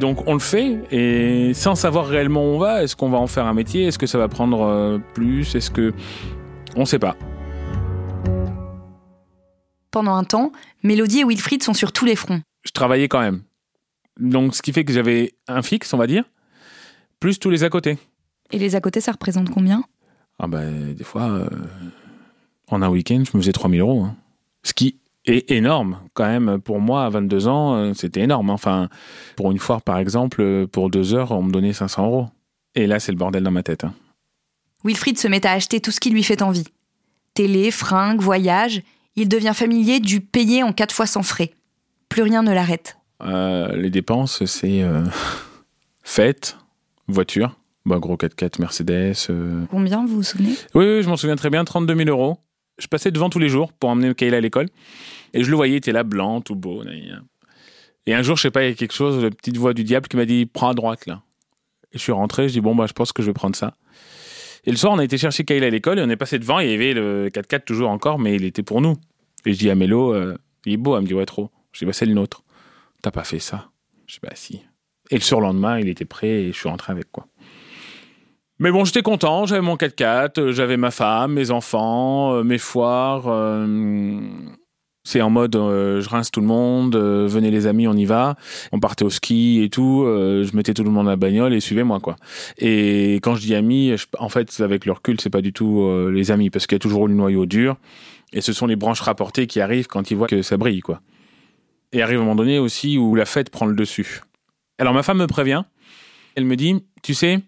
donc 0.00 0.26
on 0.26 0.34
le 0.34 0.40
fait 0.40 0.78
et 0.90 1.54
sans 1.54 1.74
savoir 1.74 2.06
réellement 2.06 2.42
où 2.42 2.54
on 2.54 2.58
va. 2.58 2.82
Est-ce 2.82 2.96
qu'on 2.96 3.10
va 3.10 3.18
en 3.18 3.26
faire 3.26 3.46
un 3.46 3.54
métier 3.54 3.84
Est-ce 3.84 3.98
que 3.98 4.06
ça 4.06 4.18
va 4.18 4.28
prendre 4.28 4.62
euh, 4.62 4.98
plus 5.14 5.54
Est-ce 5.54 5.70
que 5.70 5.92
on 6.76 6.80
ne 6.80 6.84
sait 6.86 6.98
pas. 6.98 7.16
Pendant 9.90 10.14
un 10.14 10.24
temps, 10.24 10.52
Mélodie 10.82 11.20
et 11.20 11.24
Wilfried 11.24 11.62
sont 11.62 11.74
sur 11.74 11.92
tous 11.92 12.06
les 12.06 12.16
fronts. 12.16 12.40
Je 12.64 12.70
travaillais 12.70 13.08
quand 13.08 13.20
même. 13.20 13.42
Donc 14.18 14.54
ce 14.54 14.62
qui 14.62 14.72
fait 14.72 14.84
que 14.84 14.92
j'avais 14.92 15.34
un 15.48 15.62
fixe, 15.62 15.92
on 15.92 15.98
va 15.98 16.06
dire, 16.06 16.24
plus 17.20 17.38
tous 17.38 17.50
les 17.50 17.64
à 17.64 17.68
côté. 17.68 17.98
Et 18.50 18.58
les 18.58 18.74
à 18.74 18.80
côté, 18.80 19.00
ça 19.00 19.12
représente 19.12 19.50
combien? 19.50 19.84
Ah 20.38 20.46
ben, 20.46 20.94
des 20.94 21.04
fois, 21.04 21.24
euh, 21.24 21.48
en 22.68 22.82
un 22.82 22.88
week-end, 22.88 23.22
je 23.24 23.36
me 23.36 23.42
faisais 23.42 23.52
3000 23.52 23.80
euros. 23.80 24.04
Hein. 24.04 24.16
Ce 24.62 24.72
qui 24.74 24.98
est 25.24 25.50
énorme 25.50 25.98
quand 26.14 26.26
même 26.26 26.60
pour 26.60 26.80
moi 26.80 27.04
à 27.04 27.10
22 27.10 27.48
ans 27.48 27.74
euh, 27.74 27.92
c'était 27.94 28.20
énorme. 28.20 28.50
Enfin 28.50 28.88
pour 29.36 29.50
une 29.50 29.58
foire 29.58 29.82
par 29.82 29.98
exemple 29.98 30.66
pour 30.68 30.90
deux 30.90 31.14
heures 31.14 31.30
on 31.32 31.42
me 31.42 31.52
donnait 31.52 31.72
500 31.72 32.06
euros. 32.06 32.28
Et 32.74 32.86
là 32.86 32.98
c'est 32.98 33.12
le 33.12 33.18
bordel 33.18 33.42
dans 33.42 33.50
ma 33.50 33.62
tête 33.62 33.84
hein. 33.84 33.94
Wilfried 34.84 35.18
se 35.18 35.28
met 35.28 35.46
à 35.46 35.52
acheter 35.52 35.80
tout 35.80 35.92
ce 35.92 36.00
qui 36.00 36.10
lui 36.10 36.24
fait 36.24 36.42
envie. 36.42 36.66
Télé 37.34 37.70
fringues 37.70 38.20
voyages 38.20 38.82
il 39.14 39.28
devient 39.28 39.52
familier 39.54 40.00
du 40.00 40.20
payer 40.20 40.62
en 40.62 40.72
quatre 40.72 40.94
fois 40.94 41.06
sans 41.06 41.22
frais. 41.22 41.52
Plus 42.08 42.22
rien 42.22 42.42
ne 42.42 42.52
l'arrête. 42.52 42.96
Euh, 43.22 43.76
les 43.76 43.90
dépenses 43.90 44.44
c'est 44.46 44.82
euh, 44.82 45.04
fête 46.02 46.56
voiture 47.06 47.58
bah, 47.84 47.98
gros 47.98 48.16
4x4 48.16 48.60
Mercedes 48.60 49.66
combien 49.70 50.04
vous 50.04 50.16
vous 50.16 50.22
souvenez? 50.22 50.54
Oui, 50.74 50.84
oui 50.84 51.02
je 51.02 51.08
m'en 51.08 51.16
souviens 51.16 51.36
très 51.36 51.50
bien 51.50 51.64
32 51.64 51.94
000 51.94 52.08
euros 52.08 52.38
je 52.78 52.86
passais 52.86 53.10
devant 53.10 53.30
tous 53.30 53.38
les 53.38 53.48
jours 53.48 53.72
pour 53.72 53.90
emmener 53.90 54.14
Kayla 54.14 54.38
à 54.38 54.40
l'école. 54.40 54.68
Et 55.34 55.44
je 55.44 55.50
le 55.50 55.56
voyais, 55.56 55.74
il 55.74 55.76
était 55.76 55.92
là, 55.92 56.02
blanc, 56.04 56.40
tout 56.40 56.56
beau. 56.56 56.82
Et 58.06 58.14
un 58.14 58.22
jour, 58.22 58.36
je 58.36 58.42
sais 58.42 58.50
pas, 58.50 58.64
il 58.64 58.70
y 58.70 58.72
a 58.72 58.74
quelque 58.74 58.94
chose, 58.94 59.22
la 59.22 59.30
petite 59.30 59.56
voix 59.56 59.74
du 59.74 59.84
diable 59.84 60.08
qui 60.08 60.16
m'a 60.16 60.24
dit 60.24 60.46
Prends 60.46 60.68
à 60.68 60.74
droite, 60.74 61.06
là. 61.06 61.22
Et 61.92 61.98
je 61.98 62.02
suis 62.02 62.12
rentré, 62.12 62.48
je 62.48 62.54
dis 62.54 62.60
Bon, 62.60 62.74
bah, 62.74 62.86
je 62.86 62.92
pense 62.92 63.12
que 63.12 63.22
je 63.22 63.28
vais 63.28 63.34
prendre 63.34 63.56
ça. 63.56 63.74
Et 64.64 64.70
le 64.70 64.76
soir, 64.76 64.92
on 64.92 64.98
a 64.98 65.04
été 65.04 65.18
chercher 65.18 65.44
Kayla 65.44 65.66
à 65.66 65.70
l'école 65.70 65.98
et 65.98 66.02
on 66.02 66.08
est 66.08 66.16
passé 66.16 66.38
devant. 66.38 66.60
Il 66.60 66.70
y 66.70 66.74
avait 66.74 66.94
le 66.94 67.28
4x4 67.28 67.64
toujours 67.64 67.90
encore, 67.90 68.18
mais 68.18 68.36
il 68.36 68.44
était 68.44 68.62
pour 68.62 68.80
nous. 68.80 68.94
Et 69.44 69.52
je 69.52 69.58
dis 69.58 69.70
à 69.70 69.74
Mélo 69.74 70.14
euh, 70.14 70.36
Il 70.66 70.74
est 70.74 70.76
beau. 70.76 70.96
Elle 70.96 71.02
me 71.02 71.06
dit 71.06 71.14
Ouais, 71.14 71.26
trop. 71.26 71.50
Je 71.72 71.80
dis 71.80 71.84
Bah, 71.84 71.92
c'est 71.92 72.06
le 72.06 72.14
nôtre. 72.14 72.44
T'as 73.02 73.10
pas 73.10 73.24
fait 73.24 73.40
ça 73.40 73.70
Je 74.06 74.14
dis 74.14 74.20
Bah, 74.22 74.30
si. 74.34 74.62
Et 75.10 75.16
le 75.16 75.20
surlendemain, 75.20 75.78
il 75.78 75.88
était 75.88 76.04
prêt 76.04 76.28
et 76.28 76.52
je 76.52 76.58
suis 76.58 76.68
rentré 76.68 76.92
avec, 76.92 77.10
quoi. 77.10 77.26
Mais 78.62 78.70
bon, 78.70 78.84
j'étais 78.84 79.02
content, 79.02 79.44
j'avais 79.44 79.60
mon 79.60 79.74
4x4, 79.74 80.38
euh, 80.38 80.52
j'avais 80.52 80.76
ma 80.76 80.92
femme, 80.92 81.32
mes 81.32 81.50
enfants, 81.50 82.32
euh, 82.32 82.44
mes 82.44 82.58
foires. 82.58 83.24
Euh, 83.26 84.20
c'est 85.02 85.20
en 85.20 85.30
mode 85.30 85.54
je 85.54 86.08
rince 86.08 86.30
tout 86.30 86.40
le 86.40 86.46
monde, 86.46 86.94
venez 86.94 87.50
les 87.50 87.66
amis, 87.66 87.88
on 87.88 87.94
y 87.94 88.04
va. 88.04 88.36
On 88.70 88.78
partait 88.78 89.04
au 89.04 89.10
ski 89.10 89.60
et 89.64 89.68
tout, 89.68 90.04
je 90.06 90.56
mettais 90.56 90.74
tout 90.74 90.84
le 90.84 90.90
monde 90.90 91.08
à 91.08 91.10
la 91.10 91.16
bagnole 91.16 91.52
et 91.54 91.58
suivez-moi 91.58 91.98
quoi. 91.98 92.14
Et 92.56 93.14
quand 93.16 93.34
je 93.34 93.40
dis 93.40 93.56
amis, 93.56 93.96
en 94.20 94.28
fait 94.28 94.60
avec 94.60 94.86
le 94.86 94.92
recul, 94.92 95.20
c'est 95.20 95.28
pas 95.28 95.40
du 95.40 95.52
tout 95.52 95.90
les 96.08 96.30
amis 96.30 96.50
parce 96.50 96.68
qu'il 96.68 96.76
y 96.76 96.78
a 96.78 96.78
toujours 96.78 97.08
le 97.08 97.14
noyau 97.14 97.46
dur 97.46 97.78
et 98.32 98.40
ce 98.40 98.52
sont 98.52 98.68
les 98.68 98.76
branches 98.76 99.00
rapportées 99.00 99.48
qui 99.48 99.60
arrivent 99.60 99.88
quand 99.88 100.12
ils 100.12 100.16
voient 100.16 100.28
que 100.28 100.42
ça 100.42 100.56
brille 100.56 100.82
quoi. 100.82 101.00
Et 101.90 102.00
arrive 102.00 102.18
un 102.18 102.22
moment 102.22 102.36
donné 102.36 102.60
aussi 102.60 102.96
où 102.96 103.16
la 103.16 103.24
fête 103.24 103.50
prend 103.50 103.66
le 103.66 103.74
dessus. 103.74 104.20
Alors 104.78 104.94
ma 104.94 105.02
femme 105.02 105.18
me 105.18 105.26
prévient. 105.26 105.64
Elle 106.36 106.44
me 106.44 106.54
dit, 106.54 106.76
tu 107.02 107.12
sais, 107.12 107.40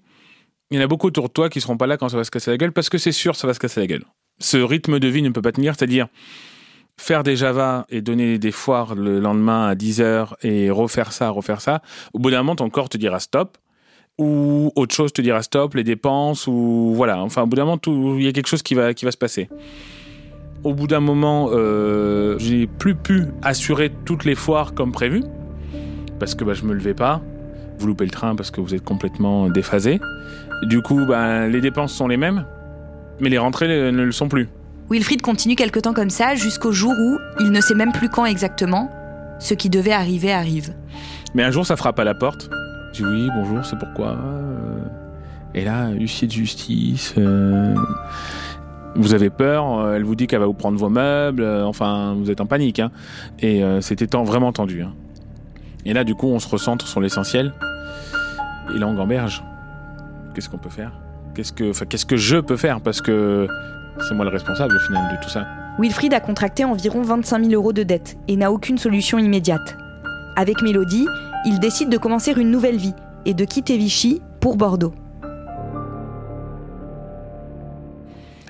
il 0.71 0.78
y 0.78 0.80
en 0.80 0.85
a 0.85 0.87
beaucoup 0.87 1.09
autour 1.09 1.28
de 1.28 1.33
toi 1.33 1.49
qui 1.49 1.61
seront 1.61 1.76
pas 1.76 1.87
là 1.87 1.97
quand 1.97 2.09
ça 2.09 2.16
va 2.16 2.25
se 2.25 2.30
casser 2.30 2.50
la 2.50 2.56
gueule 2.56 2.73
parce 2.73 2.88
que 2.88 2.99
c'est 2.99 3.12
sûr 3.12 3.37
ça 3.37 3.47
va 3.47 3.54
se 3.54 3.61
casser 3.61 3.80
la 3.80 3.87
gueule. 3.87 4.04
Ce 4.40 4.56
rythme 4.56 4.99
de 4.99 5.09
vie 5.09 5.23
ne 5.23 5.30
peut 5.30 5.42
pas 5.42 5.52
tenir, 5.52 5.75
c'est-à-dire 5.76 6.09
faire 6.97 7.23
des 7.23 7.37
Java 7.37 7.87
et 7.90 8.00
donner 8.00 8.38
des 8.38 8.52
foires 8.52 8.94
le 8.94 9.21
lendemain 9.21 9.68
à 9.68 9.75
10 9.75 10.00
heures 10.00 10.37
et 10.42 10.71
refaire 10.71 11.12
ça, 11.12 11.28
refaire 11.30 11.61
ça. 11.61 11.83
Au 12.12 12.18
bout 12.18 12.30
d'un 12.30 12.38
moment, 12.38 12.56
ton 12.56 12.71
corps 12.71 12.88
te 12.88 12.99
dira 12.99 13.21
stop 13.21 13.59
ou 14.18 14.71
autre 14.76 14.94
chose 14.94 15.12
te 15.12 15.23
dira 15.23 15.42
stop, 15.42 15.75
les 15.75 15.85
dépenses, 15.85 16.47
ou 16.47 16.92
voilà. 16.94 17.21
Enfin, 17.21 17.42
au 17.42 17.47
bout 17.47 17.56
d'un 17.56 17.64
moment, 17.64 17.80
il 17.87 18.23
y 18.23 18.28
a 18.28 18.33
quelque 18.33 18.47
chose 18.47 18.62
qui 18.62 18.75
va, 18.75 18.94
qui 18.94 19.04
va 19.04 19.11
se 19.11 19.16
passer. 19.16 19.49
Au 20.62 20.73
bout 20.73 20.87
d'un 20.87 21.00
moment, 21.00 21.50
euh, 21.52 22.38
j'ai 22.38 22.66
plus 22.66 22.94
pu 22.94 23.26
assurer 23.42 23.92
toutes 24.04 24.25
les 24.25 24.35
foires 24.35 24.75
comme 24.75 24.92
prévu, 24.92 25.25
parce 26.18 26.35
que 26.35 26.44
bah, 26.44 26.54
je 26.54 26.64
me 26.64 26.75
levais 26.75 26.94
pas. 26.94 27.23
Vous 27.78 27.87
loupez 27.87 28.04
le 28.04 28.11
train 28.11 28.37
parce 28.37 28.50
que 28.50 28.61
vous 28.61 28.75
êtes 28.75 28.85
complètement 28.85 29.49
déphasé. 29.49 30.00
Du 30.64 30.81
coup, 30.83 31.04
bah, 31.07 31.49
les 31.49 31.61
dépenses 31.61 31.93
sont 31.93 32.09
les 32.09 32.16
mêmes, 32.16 32.47
mais 33.21 33.28
les 33.28 33.38
rentrées 33.38 33.69
ne 33.69 34.02
le 34.02 34.12
sont 34.12 34.28
plus. 34.28 34.49
Wilfried 34.90 35.23
continue 35.23 35.57
quelque 35.57 35.81
temps 35.81 35.95
comme 35.95 36.11
ça 36.11 36.35
jusqu'au 36.35 36.73
jour 36.73 36.93
où 36.93 37.19
il 37.40 37.50
ne 37.50 37.61
sait 37.61 37.75
même 37.75 37.93
plus 37.93 38.09
quand 38.09 38.26
exactement 38.26 38.90
ce 39.38 39.54
qui 39.54 39.71
devait 39.71 39.93
arriver 39.93 40.33
arrive. 40.33 40.75
Mais 41.35 41.43
un 41.43 41.50
jour, 41.50 41.66
ça 41.66 41.76
frappe 41.76 41.99
à 41.99 42.04
la 42.04 42.14
porte. 42.14 42.50
Je 42.93 43.02
dis 43.02 43.04
oui, 43.04 43.28
bonjour, 43.35 43.64
c'est 43.64 43.78
pourquoi. 43.78 44.11
Euh. 44.11 44.78
Et 45.54 45.64
là, 45.64 45.90
huissier 45.90 46.28
de 46.28 46.33
justice. 46.33 47.14
Euh. 47.19 47.75
Vous 48.97 49.14
avez 49.14 49.31
peur, 49.31 49.81
euh, 49.81 49.97
elle 49.97 50.04
vous 50.04 50.14
dit 50.14 50.26
qu'elle 50.26 50.38
va 50.38 50.47
vous 50.47 50.54
prendre 50.54 50.78
vos 50.78 50.88
meubles, 50.88 51.45
enfin, 51.45 52.14
vous 52.14 52.31
êtes 52.31 52.40
en 52.40 52.47
panique. 52.47 52.78
Hein. 52.78 52.90
Et 53.40 53.62
c'était 53.81 54.07
vraiment 54.16 54.52
tendu. 54.52 54.83
Hein. 54.83 54.93
Et 55.85 55.93
là, 55.93 56.05
du 56.05 56.14
coup, 56.14 56.29
on 56.29 56.38
se 56.38 56.49
recentre 56.49 56.87
sur 56.87 57.00
l'essentiel. 57.00 57.53
Et 58.75 58.79
là, 58.79 58.87
on 58.87 58.95
gamberge. 58.95 59.43
Qu'est-ce 60.35 60.49
qu'on 60.49 60.59
peut 60.59 60.71
faire? 60.71 60.93
Qu'est-ce 61.35 61.53
que, 61.53 61.85
qu'est-ce 61.85 62.07
que 62.07 62.17
je 62.17 62.38
peux 62.38 62.57
faire? 62.57 62.81
Parce 62.81 63.00
que 63.00 63.47
c'est 64.09 64.14
moi 64.14 64.25
le 64.25 64.31
responsable 64.31 64.76
au 64.76 64.81
final 64.81 65.17
de 65.17 65.23
tout 65.23 65.31
ça. 65.31 65.47
Wilfried 65.79 66.14
a 66.14 66.21
contracté 66.21 66.64
environ 66.64 67.03
25 67.03 67.45
000 67.45 67.53
euros 67.53 67.73
de 67.73 67.83
dette 67.83 68.17
et 68.29 68.37
n'a 68.37 68.53
aucune 68.53 68.79
solution 68.79 69.19
immédiate. 69.19 69.76
Avec 70.37 70.62
Mélodie, 70.62 71.07
il 71.45 71.59
décide 71.59 71.91
de 71.91 71.99
commencer 71.99 72.33
une 72.33 72.50
nouvelle 72.50 72.76
vie 72.76 72.95
et 73.26 73.35
de 73.35 73.45
quitter 73.45 73.76
Vichy 73.76 74.23
pour 74.41 74.57
Bordeaux. 74.57 74.95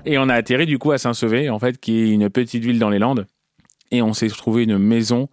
Et 0.07 0.19
on 0.19 0.29
a 0.29 0.35
atterri 0.35 0.67
du 0.67 0.79
coup 0.79 0.93
à 0.93 0.99
Saint-Sevé, 0.99 1.49
en 1.49 1.59
fait, 1.59 1.79
qui 1.79 2.01
est 2.01 2.11
une 2.11 2.29
petite 2.29 2.63
ville 2.63 2.79
dans 2.79 2.91
les 2.91 2.99
Landes. 2.99 3.27
Et 3.91 4.03
on 4.03 4.13
s'est 4.13 4.29
trouvé 4.29 4.65
une 4.65 4.79
maison. 4.79 5.29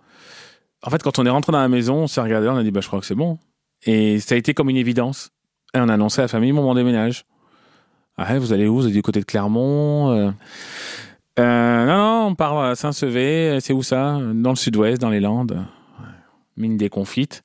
En 0.84 0.90
fait, 0.90 1.04
quand 1.04 1.20
on 1.20 1.26
est 1.26 1.30
rentré 1.30 1.52
dans 1.52 1.60
la 1.60 1.70
maison, 1.70 1.96
on 1.96 2.08
s'est 2.08 2.22
regardé, 2.22 2.48
on 2.48 2.56
a 2.56 2.64
dit, 2.64 2.72
bah, 2.72 2.82
je 2.82 2.88
crois 2.88 3.00
que 3.00 3.06
c'est 3.06 3.16
bon. 3.16 3.38
Et 3.84 4.20
ça 4.20 4.36
a 4.36 4.38
été 4.38 4.54
comme 4.54 4.70
une 4.70 4.78
évidence. 4.78 5.32
Et 5.74 5.80
on 5.80 5.90
a 5.90 5.94
annoncé 5.94 6.22
à 6.22 6.24
la 6.24 6.28
famille, 6.28 6.52
mon 6.52 6.74
déménage. 6.74 7.26
Ah, 8.18 8.38
vous 8.38 8.54
allez 8.54 8.68
où? 8.68 8.76
Vous 8.76 8.86
allez 8.86 8.94
du 8.94 9.02
côté 9.02 9.20
de 9.20 9.26
Clermont 9.26 10.12
euh, 10.12 10.32
euh, 11.40 11.86
Non, 11.86 11.98
non, 11.98 12.28
on 12.28 12.36
part 12.36 12.60
à 12.60 12.76
Saint-Sevé. 12.76 13.60
C'est 13.62 13.74
où 13.74 13.84
ça? 13.84 14.20
Dans 14.34 14.52
le 14.52 14.56
sud-ouest, 14.56 15.02
dans 15.02 15.10
les 15.10 15.20
Landes. 15.20 15.66
Mine 16.58 16.78
déconfite. 16.78 17.44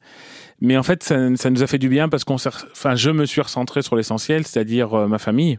Mais 0.61 0.77
en 0.77 0.83
fait, 0.83 1.03
ça, 1.03 1.29
nous 1.29 1.63
a 1.63 1.67
fait 1.67 1.79
du 1.79 1.89
bien 1.89 2.09
parce 2.09 2.25
qu'on 2.25 2.35
enfin, 2.35 2.95
je 2.95 3.11
me 3.11 3.27
suis 3.27 3.41
recentré 3.41 3.83
sur 3.83 3.97
l'essentiel, 3.97 4.47
c'est-à-dire 4.47 4.95
euh, 4.95 5.07
ma 5.07 5.19
famille 5.19 5.59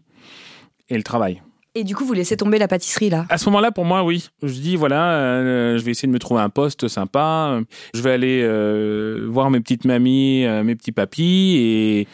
et 0.89 0.97
le 0.97 1.03
travail. 1.03 1.41
Et 1.77 1.83
du 1.83 1.95
coup, 1.95 2.05
vous 2.05 2.13
laissez 2.13 2.37
tomber 2.37 2.57
la 2.57 2.67
pâtisserie 2.67 3.09
là? 3.09 3.25
À 3.29 3.37
ce 3.37 3.45
moment-là, 3.45 3.71
pour 3.71 3.85
moi, 3.85 4.03
oui. 4.03 4.29
Je 4.41 4.53
dis 4.53 4.75
voilà, 4.75 5.77
je 5.77 5.83
vais 5.83 5.91
essayer 5.91 6.07
de 6.07 6.13
me 6.13 6.19
trouver 6.19 6.41
un 6.41 6.49
poste 6.49 6.87
sympa. 6.87 7.59
Je 7.93 8.01
vais 8.01 8.11
aller 8.11 9.27
voir 9.27 9.49
mes 9.51 9.59
petites 9.59 9.85
mamies, 9.85 10.45
mes 10.63 10.75
petits 10.75 10.91
papis. 10.91 12.07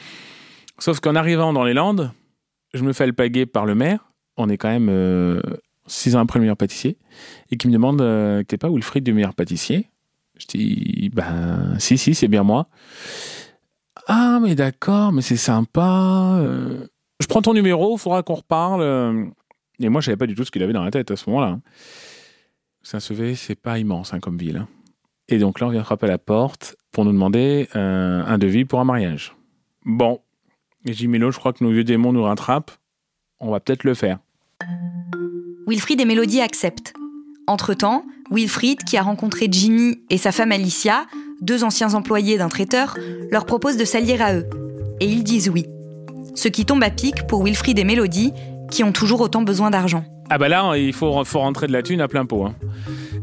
Sauf 0.80 1.00
qu'en 1.00 1.16
arrivant 1.16 1.54
dans 1.54 1.64
les 1.64 1.74
Landes, 1.74 2.12
je 2.74 2.84
me 2.84 2.94
fais 2.94 3.06
alpaguer 3.06 3.46
par 3.46 3.66
le 3.66 3.76
maire. 3.76 4.12
On 4.38 4.50
est 4.50 4.58
quand 4.58 4.70
même 4.70 4.90
euh, 4.90 5.42
six 5.86 6.16
ans 6.16 6.20
après 6.20 6.40
le 6.40 6.42
meilleur 6.42 6.58
pâtissier. 6.58 6.98
Et 7.52 7.58
qui 7.58 7.68
me 7.68 7.74
demande 7.74 8.02
euh, 8.02 8.44
T'es 8.44 8.58
pas 8.58 8.70
Wilfried 8.70 9.04
du 9.04 9.14
meilleur 9.14 9.34
pâtissier? 9.34 9.88
Je 10.38 10.48
dis 10.48 11.12
Ben, 11.14 11.76
si, 11.80 11.98
si, 11.98 12.16
c'est 12.16 12.28
bien 12.28 12.44
moi. 12.44 12.68
Ah, 14.08 14.40
mais 14.42 14.56
d'accord, 14.56 15.12
mais 15.12 15.22
c'est 15.22 15.38
sympa. 15.38 16.38
Euh. 16.40 16.88
je 17.22 17.28
prends 17.28 17.42
ton 17.42 17.54
numéro, 17.54 17.96
il 17.96 18.00
faudra 18.00 18.24
qu'on 18.24 18.36
reparle. 18.36 19.32
Et 19.80 19.90
moi, 19.90 20.02
je 20.02 20.06
savais 20.06 20.18
pas 20.18 20.28
du 20.28 20.36
tout 20.36 20.44
ce 20.44 20.52
qu'il 20.52 20.64
avait 20.64 20.74
dans 20.74 20.84
la 20.84 20.92
tête 20.92 21.12
à 21.12 21.16
ce 21.16 21.30
moment-là. 21.30 21.60
Saint-Sevé, 22.84 23.36
c'est 23.36 23.56
pas 23.56 23.80
immense 23.80 24.14
hein, 24.14 24.20
comme 24.20 24.38
ville. 24.38 24.58
Hein. 24.58 24.68
Et 25.30 25.38
donc 25.38 25.60
là, 25.60 25.68
on 25.68 25.70
vient 25.70 25.84
frapper 25.84 26.06
à 26.06 26.10
la 26.10 26.18
porte 26.18 26.76
pour 26.92 27.06
nous 27.06 27.12
demander 27.12 27.70
un 27.74 28.38
devis 28.38 28.66
pour 28.66 28.80
un 28.80 28.84
mariage. 28.84 29.36
Bon, 29.86 30.20
et 30.86 30.94
j'ai 30.94 31.08
je 31.08 31.38
crois 31.38 31.54
que 31.54 31.64
nos 31.64 31.72
vieux 31.72 31.84
démons 31.84 32.12
nous 32.12 32.24
rattrapent. 32.24 32.72
On 33.40 33.52
va 33.52 33.60
peut-être 33.60 33.84
le 33.84 33.94
faire. 33.94 34.20
Wilfried 35.66 36.00
et 36.02 36.06
Mélodie 36.06 36.42
acceptent. 36.42 36.94
Entre-temps, 37.48 38.06
Wilfried, 38.32 38.84
qui 38.84 38.98
a 38.98 39.02
rencontré 39.02 39.48
Jimmy 39.50 40.02
et 40.10 40.18
sa 40.18 40.32
femme 40.32 40.52
Alicia, 40.52 41.06
deux 41.42 41.64
anciens 41.64 41.94
employés 41.94 42.38
d'un 42.38 42.50
traiteur, 42.50 42.98
leur 43.32 43.46
propose 43.46 43.78
de 43.78 43.86
s'allier 43.86 44.22
à 44.22 44.36
eux. 44.36 44.46
Et 45.00 45.06
ils 45.06 45.24
disent 45.24 45.50
oui. 45.50 45.66
Ce 46.36 46.48
qui 46.48 46.66
tombe 46.66 46.84
à 46.84 46.90
pic 46.90 47.28
pour 47.28 47.44
Wilfried 47.44 47.80
et 47.80 47.84
Mélodie, 47.84 48.34
qui 48.74 48.84
ont 48.84 48.92
toujours 48.92 49.22
autant 49.22 49.44
besoin 49.44 49.70
d'argent. 49.70 50.04
Ah 50.30 50.38
bah 50.40 50.50
là, 50.50 50.76
il 50.76 50.94
faut, 50.94 51.12
rentrer 51.12 51.68
de 51.68 51.74
la 51.74 51.84
thune 51.84 52.02
à 52.02 52.08
plein 52.08 52.26
pot. 52.26 52.46
Hein. 52.46 52.56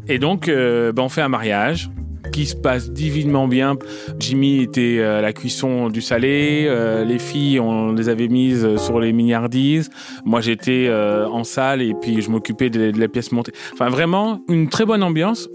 Et 0.08 0.18
donc, 0.18 0.48
euh, 0.48 0.92
bah 0.92 1.02
on 1.02 1.08
fait 1.08 1.22
un 1.22 1.28
mariage 1.28 1.90
qui 2.32 2.46
se 2.46 2.54
passe 2.54 2.92
divinement 2.92 3.48
bien. 3.48 3.76
Jimmy 4.20 4.62
était 4.62 5.00
à 5.02 5.20
la 5.20 5.32
cuisson 5.32 5.88
du 5.88 6.00
salé, 6.00 6.66
euh, 6.68 7.04
les 7.04 7.18
filles 7.18 7.58
on 7.58 7.92
les 7.92 8.08
avait 8.08 8.28
mises 8.28 8.76
sur 8.76 9.00
les 9.00 9.12
milliardises. 9.12 9.90
Moi 10.24 10.40
j'étais 10.40 10.86
euh, 10.88 11.26
en 11.26 11.42
salle 11.42 11.82
et 11.82 11.94
puis 12.00 12.22
je 12.22 12.30
m'occupais 12.30 12.70
de, 12.70 12.92
la 12.96 13.08
pièce 13.08 13.32
montée. 13.32 13.52
Enfin 13.72 13.88
vraiment 13.88 14.42
une 14.48 14.68
très 14.68 14.84
bonne 14.84 15.02
ambiance. 15.02 15.48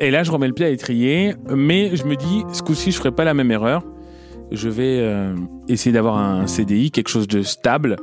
Et 0.00 0.10
là 0.10 0.22
je 0.22 0.30
remets 0.30 0.48
le 0.48 0.54
pied 0.54 0.64
à 0.64 0.70
l'étrier, 0.70 1.34
mais 1.54 1.94
je 1.94 2.04
me 2.04 2.16
dis 2.16 2.44
ce 2.52 2.62
coup-ci 2.62 2.92
je 2.92 2.96
ferai 2.96 3.10
pas 3.10 3.24
la 3.24 3.34
même 3.34 3.50
erreur. 3.50 3.82
Je 4.52 4.68
vais 4.68 4.98
euh, 5.00 5.34
essayer 5.68 5.92
d'avoir 5.92 6.16
un 6.16 6.46
CDI, 6.46 6.90
quelque 6.90 7.10
chose 7.10 7.28
de 7.28 7.42
stable 7.42 7.96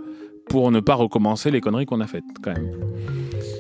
pour 0.50 0.72
ne 0.72 0.80
pas 0.80 0.96
recommencer 0.96 1.52
les 1.52 1.62
conneries 1.62 1.86
qu'on 1.86 2.02
a 2.02 2.08
faites 2.08 2.24
quand 2.42 2.54
même 2.54 2.72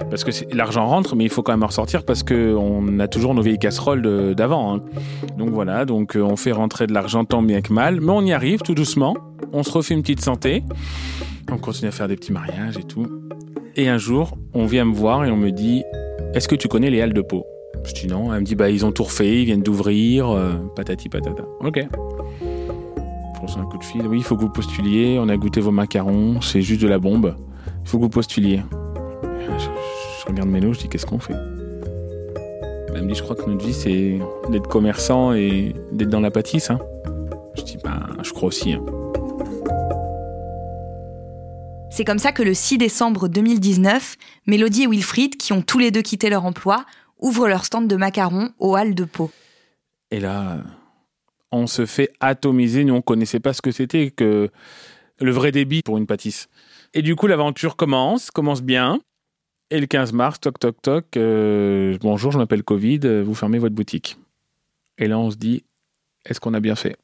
parce 0.10 0.24
que 0.24 0.32
l'argent 0.56 0.88
rentre, 0.88 1.15
mais 1.15 1.25
il 1.25 1.29
faut 1.29 1.44
quand 1.44 1.51
même 1.51 1.63
en 1.63 1.67
ressortir 1.67 2.03
parce 2.06 2.24
qu'on 2.24 3.00
a 3.00 3.08
toujours 3.08 3.34
nos 3.34 3.41
vieilles 3.41 3.60
casseroles 3.60 4.36
d'avant. 4.36 4.75
Hein. 4.75 4.82
Donc 5.38 5.50
voilà, 5.50 5.86
donc 5.86 6.15
euh, 6.15 6.22
on 6.22 6.36
fait 6.36 6.51
rentrer 6.51 6.88
de 6.88 6.94
l'argent 6.94 7.25
tant 7.25 7.41
bien 7.41 7.62
que 7.62 7.74
mal, 7.74 8.00
mais 8.01 8.12
on 8.12 8.22
y 8.22 8.34
arrive 8.34 8.62
tout 8.62 8.74
doucement. 8.74 9.15
On 9.53 9.63
se 9.63 9.72
refait 9.72 9.94
une 9.94 10.01
petite 10.01 10.22
santé, 10.22 10.63
on 11.51 11.58
continue 11.58 11.89
à 11.89 11.91
faire 11.91 12.08
des 12.08 12.15
petits 12.15 12.32
mariages 12.32 12.77
et 12.77 12.84
tout. 12.84 13.06
Et 13.75 13.89
un 13.89 13.98
jour, 13.98 14.38
on 14.53 14.65
vient 14.65 14.86
me 14.86 14.94
voir 14.94 15.25
et 15.25 15.32
on 15.32 15.38
me 15.38 15.51
dit 15.51 15.84
Est-ce 16.34 16.48
que 16.48 16.56
tu 16.56 16.67
connais 16.67 16.89
les 16.89 17.01
Halles 17.01 17.13
de 17.13 17.22
Pau? 17.22 17.46
Je 17.84 17.94
dis 17.94 18.08
non. 18.08 18.34
Elle 18.34 18.41
me 18.41 18.46
dit 18.46 18.56
Bah, 18.56 18.70
ils 18.70 18.86
ont 18.86 18.91
tout 18.91 19.03
refait, 19.03 19.41
ils 19.41 19.46
viennent 19.46 19.62
d'ouvrir, 19.62 20.29
euh, 20.29 20.53
patati 20.75 21.10
patata. 21.10 21.44
Ok. 21.62 21.79
Je 23.38 23.41
reçois 23.41 23.62
un 23.62 23.65
coup 23.65 23.77
de 23.77 23.84
fil. 23.84 24.06
Oui, 24.08 24.17
il 24.17 24.24
faut 24.24 24.36
que 24.36 24.41
vous 24.41 24.50
postuliez. 24.50 25.17
On 25.20 25.29
a 25.29 25.38
goûté 25.38 25.62
vos 25.62 25.72
macarons, 25.72 26.41
c'est 26.41 26.62
juste 26.62 26.82
de 26.82 26.88
la 26.88 27.00
bombe. 27.00 27.36
Il 27.84 27.89
faut 27.89 27.98
que 27.98 28.03
vous 28.03 28.10
postuliez 28.10 28.62
regarde 30.27 30.50
Mélo, 30.50 30.74
je 30.74 30.79
dis 30.79 30.89
qu'est-ce 30.89 31.06
qu'on 31.06 31.20
fait? 31.20 31.36
Elle 32.94 33.03
me 33.03 33.10
dit 33.10 33.15
je 33.15 33.24
crois 33.24 33.36
que 33.36 33.50
notre 33.50 33.65
vie 33.65 33.74
c'est 33.74 34.20
d'être 34.50 34.67
commerçant 34.67 35.34
et 35.34 35.74
d'être 35.91 36.10
dans 36.10 36.20
la 36.20 36.32
pâtisse. 36.32 36.70
Hein. 36.70 36.79
Je 37.56 37.62
dis 37.63 37.77
bah 37.84 38.08
je 38.24 38.32
crois 38.32 38.50
aussi. 38.50 38.74
Hein. 38.74 38.84
C'est 41.89 42.06
comme 42.06 42.20
ça 42.20 42.32
que 42.32 42.44
le 42.44 42.53
6 42.53 42.77
décembre 42.77 43.27
2019, 43.27 44.17
Mélodie 44.46 44.84
et 44.84 44.88
Wilfried, 44.88 45.38
qui 45.38 45.53
ont 45.53 45.62
tous 45.62 45.79
les 45.79 45.89
deux 45.89 46.01
quitté 46.01 46.29
leur 46.29 46.46
emploi, 46.46 46.86
ouvrent 47.20 47.48
leur 47.48 47.65
stand 47.65 47.88
de 47.88 47.96
macarons 47.96 48.50
au 48.60 48.75
Halles 48.75 48.94
de 48.94 49.03
Pau. 49.03 49.32
Et 50.12 50.20
là, 50.20 50.58
on 51.51 51.68
se 51.68 51.86
fait 51.86 52.12
atomiser. 52.20 52.84
Nous, 52.84 52.94
on 52.94 53.01
connaissait 53.01 53.39
pas 53.39 53.54
ce 53.54 53.62
que 53.62 53.72
c'était 53.72 54.12
que 54.12 54.50
le 55.20 55.32
vrai 55.32 55.51
débit 55.51 55.82
pour 55.82 55.98
une 55.98 56.08
pâtisse. 56.08 56.48
Et 56.94 57.01
du 57.01 57.16
coup, 57.16 57.27
l'aventure 57.27 57.75
commence, 57.75 58.32
commence 58.32 58.62
bien. 58.62 59.00
Et 59.70 59.80
le 59.80 59.86
15 59.86 60.13
mars, 60.13 60.39
toc 60.39 60.60
toc 60.60 60.82
toc, 60.82 61.18
euh, 61.18 61.98
bonjour, 62.01 62.32
je 62.32 62.38
m'appelle 62.38 62.63
Covid, 62.63 63.22
vous 63.22 63.36
fermez 63.36 63.60
votre 63.60 63.75
boutique. 63.75 64.18
Et 64.98 65.08
là, 65.08 65.20
on 65.20 65.30
se 65.30 65.36
dit, 65.36 65.63
est-ce 66.25 66.39
qu'on 66.39 66.54
a 66.54 66.62
bien 66.62 66.75
fait? 66.75 66.96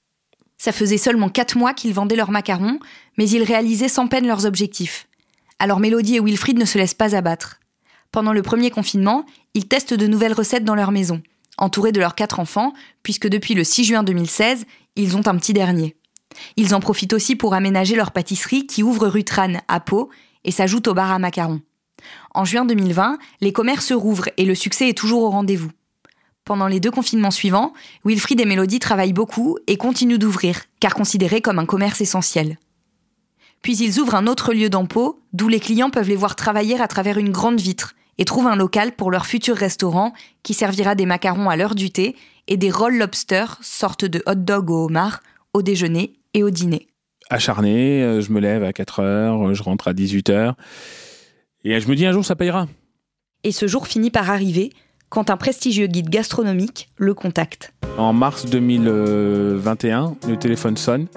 Ça 0.57 0.71
faisait 0.71 0.97
seulement 0.97 1.27
4 1.27 1.57
mois 1.57 1.73
qu'ils 1.73 1.93
vendaient 1.93 2.15
leurs 2.15 2.31
macarons, 2.31 2.79
mais 3.17 3.29
ils 3.29 3.43
réalisaient 3.43 3.89
sans 3.89 4.07
peine 4.07 4.25
leurs 4.25 4.45
objectifs. 4.45 5.09
Alors 5.59 5.79
Mélodie 5.79 6.15
et 6.15 6.19
Wilfried 6.21 6.57
ne 6.57 6.65
se 6.65 6.77
laissent 6.77 6.93
pas 6.93 7.15
abattre. 7.15 7.59
Pendant 8.11 8.31
le 8.31 8.41
premier 8.41 8.69
confinement, 8.69 9.25
ils 9.53 9.67
testent 9.67 9.93
de 9.93 10.07
nouvelles 10.07 10.33
recettes 10.33 10.63
dans 10.63 10.75
leur 10.75 10.91
maison, 10.91 11.21
entourés 11.57 11.91
de 11.91 11.99
leurs 11.99 12.15
quatre 12.15 12.39
enfants, 12.39 12.73
puisque 13.03 13.27
depuis 13.27 13.53
le 13.53 13.63
6 13.63 13.83
juin 13.83 14.03
2016, 14.03 14.65
ils 14.95 15.17
ont 15.17 15.27
un 15.27 15.37
petit 15.37 15.53
dernier. 15.53 15.95
Ils 16.57 16.73
en 16.73 16.79
profitent 16.79 17.13
aussi 17.13 17.35
pour 17.35 17.53
aménager 17.53 17.95
leur 17.95 18.11
pâtisserie 18.11 18.65
qui 18.65 18.83
ouvre 18.83 19.07
rue 19.07 19.25
à 19.67 19.79
Pau 19.79 20.09
et 20.43 20.51
s'ajoute 20.51 20.87
au 20.87 20.93
bar 20.93 21.11
à 21.11 21.19
macarons. 21.19 21.61
En 22.33 22.45
juin 22.45 22.65
2020, 22.65 23.17
les 23.41 23.53
commerces 23.53 23.91
rouvrent 23.91 24.29
et 24.37 24.45
le 24.45 24.55
succès 24.55 24.89
est 24.89 24.97
toujours 24.97 25.23
au 25.23 25.29
rendez-vous. 25.29 25.71
Pendant 26.45 26.67
les 26.67 26.81
deux 26.81 26.91
confinements 26.91 27.31
suivants, 27.31 27.73
Wilfried 28.03 28.41
et 28.41 28.45
Mélodie 28.45 28.79
travaillent 28.79 29.13
beaucoup 29.13 29.57
et 29.67 29.77
continuent 29.77 30.17
d'ouvrir, 30.17 30.63
car 30.81 30.93
considérés 30.93 31.41
comme 31.41 31.59
un 31.59 31.65
commerce 31.65 32.01
essentiel. 32.01 32.57
Puis 33.61 33.77
ils 33.77 33.99
ouvrent 33.99 34.15
un 34.15 34.27
autre 34.27 34.53
lieu 34.53 34.69
d'emploi, 34.69 35.15
d'où 35.31 35.47
les 35.47 35.61
clients 35.61 35.89
peuvent 35.89 36.09
les 36.09 36.17
voir 36.17 36.35
travailler 36.35 36.79
à 36.81 36.87
travers 36.89 37.17
une 37.17 37.31
grande 37.31 37.61
vitre, 37.61 37.95
et 38.17 38.25
trouvent 38.25 38.47
un 38.47 38.55
local 38.55 38.91
pour 38.93 39.11
leur 39.11 39.25
futur 39.25 39.55
restaurant 39.55 40.13
qui 40.43 40.53
servira 40.53 40.95
des 40.95 41.05
macarons 41.05 41.49
à 41.49 41.55
l'heure 41.55 41.75
du 41.75 41.91
thé 41.91 42.15
et 42.47 42.57
des 42.57 42.71
roll 42.71 42.97
lobster, 42.97 43.45
sorte 43.61 44.05
de 44.05 44.21
hot 44.25 44.35
dog 44.35 44.69
au 44.69 44.85
homard, 44.85 45.21
au 45.53 45.61
déjeuner 45.61 46.13
et 46.33 46.43
au 46.43 46.49
dîner. 46.49 46.87
Acharné, 47.29 48.03
euh, 48.03 48.21
je 48.21 48.31
me 48.31 48.39
lève 48.39 48.63
à 48.63 48.73
4 48.73 48.99
heures, 48.99 49.53
je 49.53 49.63
rentre 49.63 49.87
à 49.87 49.93
18 49.93 50.29
heures. 50.29 50.55
Et 51.63 51.79
je 51.79 51.87
me 51.87 51.95
dis 51.95 52.05
un 52.05 52.11
jour, 52.11 52.25
ça 52.25 52.35
payera. 52.35 52.67
Et 53.43 53.51
ce 53.51 53.67
jour 53.67 53.87
finit 53.87 54.11
par 54.11 54.29
arriver 54.29 54.71
quand 55.09 55.29
un 55.29 55.37
prestigieux 55.37 55.87
guide 55.87 56.09
gastronomique 56.09 56.89
le 56.97 57.13
contacte. 57.13 57.73
En 57.97 58.13
mars 58.13 58.45
2021, 58.45 60.15
le 60.27 60.37
téléphone 60.37 60.75
sonne 60.75 61.07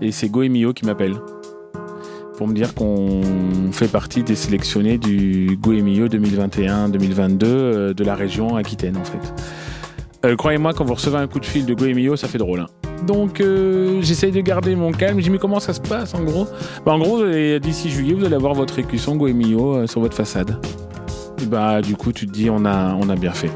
et 0.00 0.12
c'est 0.12 0.28
Goemio 0.28 0.72
qui 0.72 0.84
m'appelle 0.84 1.16
pour 2.36 2.48
me 2.48 2.54
dire 2.54 2.74
qu'on 2.74 3.20
fait 3.72 3.88
partie 3.88 4.22
des 4.22 4.34
sélectionnés 4.34 4.98
du 4.98 5.58
Goemio 5.60 6.08
2021-2022 6.08 7.44
euh, 7.44 7.94
de 7.94 8.04
la 8.04 8.14
région 8.14 8.56
Aquitaine 8.56 8.96
en 8.96 9.04
fait. 9.04 9.34
Euh, 10.24 10.36
croyez-moi, 10.36 10.72
quand 10.72 10.84
vous 10.84 10.94
recevez 10.94 11.18
un 11.18 11.26
coup 11.26 11.38
de 11.38 11.46
fil 11.46 11.66
de 11.66 11.74
Goemio, 11.74 12.16
ça 12.16 12.28
fait 12.28 12.38
drôle. 12.38 12.60
Hein. 12.60 12.66
Donc 13.06 13.40
euh, 13.40 14.00
j'essaye 14.00 14.32
de 14.32 14.40
garder 14.40 14.74
mon 14.74 14.90
calme. 14.92 15.18
Je 15.18 15.24
dis 15.24 15.30
mais 15.30 15.38
comment 15.38 15.60
ça 15.60 15.72
se 15.74 15.80
passe 15.80 16.14
en 16.14 16.22
gros? 16.24 16.46
Bah, 16.84 16.92
En 16.92 16.98
gros, 16.98 17.24
d'ici 17.58 17.90
juillet, 17.90 18.14
vous 18.14 18.24
allez 18.24 18.34
avoir 18.34 18.54
votre 18.54 18.78
écusson 18.78 19.16
Goemio 19.16 19.86
sur 19.86 20.00
votre 20.00 20.16
façade. 20.16 20.58
Et 21.42 21.46
bah 21.46 21.82
du 21.82 21.94
coup, 21.96 22.12
tu 22.12 22.26
te 22.26 22.32
dis 22.32 22.48
on 22.50 22.64
a, 22.64 22.94
on 22.94 23.08
a 23.08 23.16
bien 23.16 23.32
fait. 23.32 23.50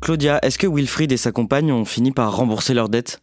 Claudia, 0.00 0.38
est-ce 0.42 0.58
que 0.58 0.66
Wilfried 0.66 1.12
et 1.12 1.18
sa 1.18 1.32
compagne 1.32 1.70
ont 1.70 1.84
fini 1.84 2.12
par 2.12 2.34
rembourser 2.34 2.72
leurs 2.72 2.88
dettes 2.88 3.20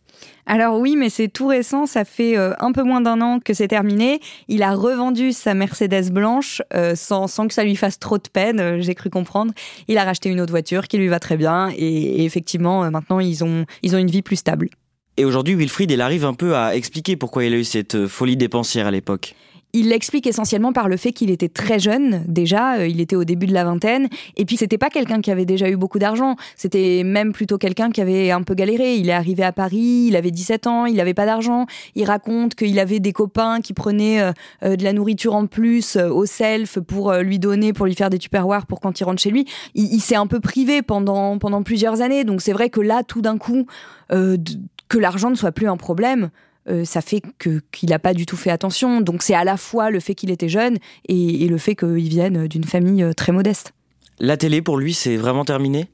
alors 0.47 0.79
oui, 0.79 0.95
mais 0.95 1.09
c'est 1.09 1.27
tout 1.27 1.47
récent, 1.47 1.87
ça 1.87 2.05
fait 2.05 2.37
euh, 2.37 2.53
un 2.59 2.71
peu 2.71 2.83
moins 2.83 3.01
d'un 3.01 3.19
an 3.21 3.39
que 3.39 3.53
c'est 3.53 3.67
terminé. 3.67 4.19
Il 4.47 4.61
a 4.61 4.75
revendu 4.75 5.31
sa 5.31 5.55
Mercedes 5.55 6.11
blanche 6.11 6.61
euh, 6.73 6.95
sans, 6.95 7.27
que 7.47 7.53
ça 7.53 7.63
lui 7.63 7.75
fasse 7.75 7.97
trop 7.97 8.17
de 8.17 8.27
peine, 8.31 8.59
euh, 8.59 8.77
j'ai 8.79 8.93
cru 8.93 9.09
comprendre. 9.09 9.53
Il 9.87 9.97
a 9.97 10.03
racheté 10.03 10.29
une 10.29 10.39
autre 10.39 10.51
voiture 10.51 10.87
qui 10.87 10.97
lui 10.97 11.07
va 11.07 11.19
très 11.19 11.37
bien 11.37 11.71
et, 11.75 11.77
et 11.77 12.25
effectivement, 12.25 12.89
maintenant, 12.91 13.19
ils 13.19 13.43
ont, 13.43 13.65
ils 13.81 13.95
ont 13.95 13.99
une 13.99 14.11
vie 14.11 14.21
plus 14.21 14.35
stable. 14.35 14.69
Et 15.17 15.25
aujourd'hui, 15.25 15.55
Wilfried, 15.55 15.89
il 15.89 16.01
arrive 16.01 16.25
un 16.25 16.33
peu 16.33 16.55
à 16.55 16.75
expliquer 16.75 17.15
pourquoi 17.15 17.45
il 17.45 17.53
a 17.53 17.57
eu 17.57 17.63
cette 17.63 18.05
folie 18.05 18.37
dépensière 18.37 18.85
à 18.85 18.91
l'époque. 18.91 19.33
Il 19.77 19.89
l'explique 19.89 20.25
essentiellement 20.25 20.71
par 20.71 20.87
le 20.87 20.95
fait 20.95 21.11
qu'il 21.11 21.29
était 21.29 21.49
très 21.49 21.79
jeune 21.79 22.23
déjà, 22.29 22.77
euh, 22.77 22.87
il 22.87 23.01
était 23.01 23.17
au 23.17 23.25
début 23.25 23.45
de 23.45 23.53
la 23.53 23.65
vingtaine, 23.65 24.07
et 24.37 24.45
puis 24.45 24.55
c'était 24.55 24.77
pas 24.77 24.89
quelqu'un 24.89 25.19
qui 25.19 25.31
avait 25.31 25.43
déjà 25.43 25.69
eu 25.69 25.75
beaucoup 25.75 25.99
d'argent, 25.99 26.37
c'était 26.55 27.03
même 27.03 27.33
plutôt 27.33 27.57
quelqu'un 27.57 27.91
qui 27.91 27.99
avait 27.99 28.31
un 28.31 28.41
peu 28.41 28.53
galéré. 28.53 28.95
Il 28.95 29.09
est 29.09 29.13
arrivé 29.13 29.43
à 29.43 29.51
Paris, 29.51 30.05
il 30.07 30.15
avait 30.15 30.31
17 30.31 30.67
ans, 30.67 30.85
il 30.85 30.97
avait 31.01 31.13
pas 31.13 31.25
d'argent. 31.25 31.65
Il 31.95 32.05
raconte 32.05 32.55
qu'il 32.55 32.79
avait 32.79 33.01
des 33.01 33.11
copains 33.11 33.59
qui 33.59 33.73
prenaient 33.73 34.21
euh, 34.21 34.31
euh, 34.63 34.77
de 34.77 34.83
la 34.85 34.93
nourriture 34.93 35.35
en 35.35 35.45
plus 35.45 35.97
au 35.97 36.25
self 36.25 36.79
pour 36.79 37.11
lui 37.11 37.37
donner, 37.37 37.73
pour 37.73 37.85
lui 37.85 37.95
faire 37.95 38.09
des 38.09 38.17
tupperwares 38.17 38.67
pour 38.67 38.79
quand 38.79 38.97
il 38.97 39.03
rentre 39.03 39.21
chez 39.21 39.29
lui. 39.29 39.45
Il, 39.73 39.99
s'est 39.99 40.15
un 40.15 40.27
peu 40.27 40.39
privé 40.39 40.83
pendant 40.83 41.37
pendant 41.37 41.63
plusieurs 41.63 42.01
années, 42.01 42.23
donc 42.23 42.41
c'est 42.41 42.53
vrai 42.53 42.69
que 42.69 42.79
là, 42.79 43.03
tout 43.03 43.21
d'un 43.21 43.37
coup, 43.37 43.65
que 44.09 44.97
l'argent 44.97 45.29
ne 45.29 45.35
soit 45.35 45.51
plus 45.51 45.67
un 45.67 45.77
problème. 45.77 46.29
Euh, 46.69 46.85
ça 46.85 47.01
fait 47.01 47.21
que 47.37 47.61
qu'il 47.71 47.89
n'a 47.89 47.99
pas 47.99 48.13
du 48.13 48.25
tout 48.25 48.37
fait 48.37 48.51
attention. 48.51 49.01
Donc 49.01 49.23
c'est 49.23 49.35
à 49.35 49.43
la 49.43 49.57
fois 49.57 49.89
le 49.89 49.99
fait 49.99 50.15
qu'il 50.15 50.31
était 50.31 50.49
jeune 50.49 50.77
et, 51.07 51.47
le 51.47 51.57
fait 51.57 51.75
qu'il 51.75 52.09
vienne 52.09 52.47
d'une 52.47 52.63
famille 52.63 53.03
euh, 53.03 53.13
très 53.13 53.31
modeste. 53.31 53.73
La 54.19 54.37
télé 54.37 54.61
pour 54.61 54.77
lui 54.77 54.93
c'est 54.93 55.17
vraiment 55.17 55.45
terminé? 55.45 55.87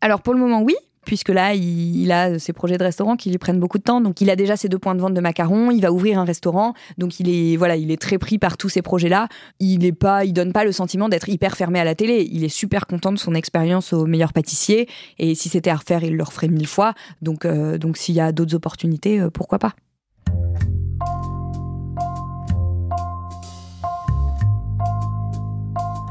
Alors 0.00 0.22
pour 0.22 0.34
le 0.34 0.40
moment 0.40 0.62
oui, 0.62 0.76
puisque 1.08 1.30
là, 1.30 1.54
il, 1.54 2.12
a 2.12 2.38
ses 2.38 2.52
projets 2.52 2.76
de 2.76 2.84
restaurant 2.84 3.16
qui 3.16 3.30
lui 3.30 3.38
prennent 3.38 3.58
beaucoup 3.58 3.78
de 3.78 3.82
temps. 3.82 4.02
Donc, 4.02 4.20
il 4.20 4.28
a 4.28 4.36
déjà 4.36 4.58
ses 4.58 4.68
deux 4.68 4.78
points 4.78 4.94
de 4.94 5.00
vente 5.00 5.14
de 5.14 5.20
macarons. 5.20 5.70
Il 5.70 5.80
va 5.80 5.90
ouvrir 5.90 6.18
un 6.18 6.24
restaurant. 6.24 6.74
Donc, 6.98 7.18
il 7.18 7.30
est, 7.30 7.56
voilà, 7.56 7.76
il 7.76 7.90
est 7.90 8.00
très 8.00 8.18
pris 8.18 8.38
par 8.38 8.58
tous 8.58 8.68
ces 8.68 8.82
projets-là. 8.82 9.28
Il 9.58 9.86
est 9.86 9.92
pas, 9.92 10.26
il 10.26 10.34
donne 10.34 10.52
pas 10.52 10.64
le 10.64 10.72
sentiment 10.72 11.08
d'être 11.08 11.30
hyper 11.30 11.56
fermé 11.56 11.80
à 11.80 11.84
la 11.84 11.94
télé. 11.94 12.28
Il 12.30 12.44
est 12.44 12.50
super 12.50 12.86
content 12.86 13.10
de 13.10 13.18
son 13.18 13.34
expérience 13.34 13.94
au 13.94 14.04
meilleur 14.04 14.34
pâtissier. 14.34 14.86
Et 15.18 15.34
si 15.34 15.48
c'était 15.48 15.70
à 15.70 15.76
refaire, 15.76 16.04
il 16.04 16.14
le 16.14 16.22
referait 16.22 16.48
mille 16.48 16.66
fois. 16.66 16.92
Donc, 17.22 17.46
euh, 17.46 17.78
donc 17.78 17.96
s'il 17.96 18.14
y 18.14 18.20
a 18.20 18.30
d'autres 18.30 18.54
opportunités, 18.54 19.26
pourquoi 19.32 19.58
pas? 19.58 19.74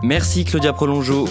Merci 0.03 0.45
Claudia 0.45 0.73
Prolongeau. 0.73 1.25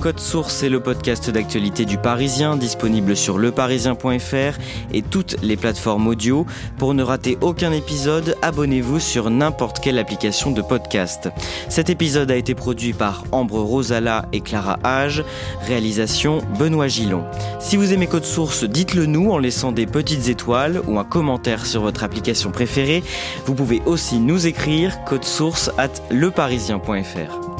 Code 0.00 0.20
Source 0.20 0.62
est 0.62 0.70
le 0.70 0.80
podcast 0.80 1.28
d'actualité 1.28 1.84
du 1.84 1.98
Parisien, 1.98 2.56
disponible 2.56 3.14
sur 3.14 3.36
leparisien.fr 3.36 4.58
et 4.94 5.02
toutes 5.02 5.36
les 5.42 5.58
plateformes 5.58 6.06
audio. 6.06 6.46
Pour 6.78 6.94
ne 6.94 7.02
rater 7.02 7.36
aucun 7.42 7.70
épisode, 7.70 8.34
abonnez-vous 8.40 8.98
sur 8.98 9.28
n'importe 9.28 9.80
quelle 9.80 9.98
application 9.98 10.52
de 10.52 10.62
podcast. 10.62 11.28
Cet 11.68 11.90
épisode 11.90 12.30
a 12.30 12.36
été 12.36 12.54
produit 12.54 12.94
par 12.94 13.24
Ambre 13.30 13.60
Rosala 13.60 14.24
et 14.32 14.40
Clara 14.40 14.78
Hage. 14.84 15.22
Réalisation 15.66 16.42
Benoît 16.58 16.88
Gillon. 16.88 17.24
Si 17.58 17.76
vous 17.76 17.92
aimez 17.92 18.06
Code 18.06 18.24
Source, 18.24 18.64
dites-le 18.64 19.04
nous 19.04 19.30
en 19.32 19.38
laissant 19.38 19.70
des 19.70 19.86
petites 19.86 20.28
étoiles 20.28 20.80
ou 20.86 20.98
un 20.98 21.04
commentaire 21.04 21.66
sur 21.66 21.82
votre 21.82 22.04
application 22.04 22.52
préférée. 22.52 23.02
Vous 23.44 23.54
pouvez 23.54 23.82
aussi 23.84 24.18
nous 24.18 24.46
écrire 24.46 24.96
source 25.22 25.70
at 25.76 25.90
leparisien.fr. 26.10 27.59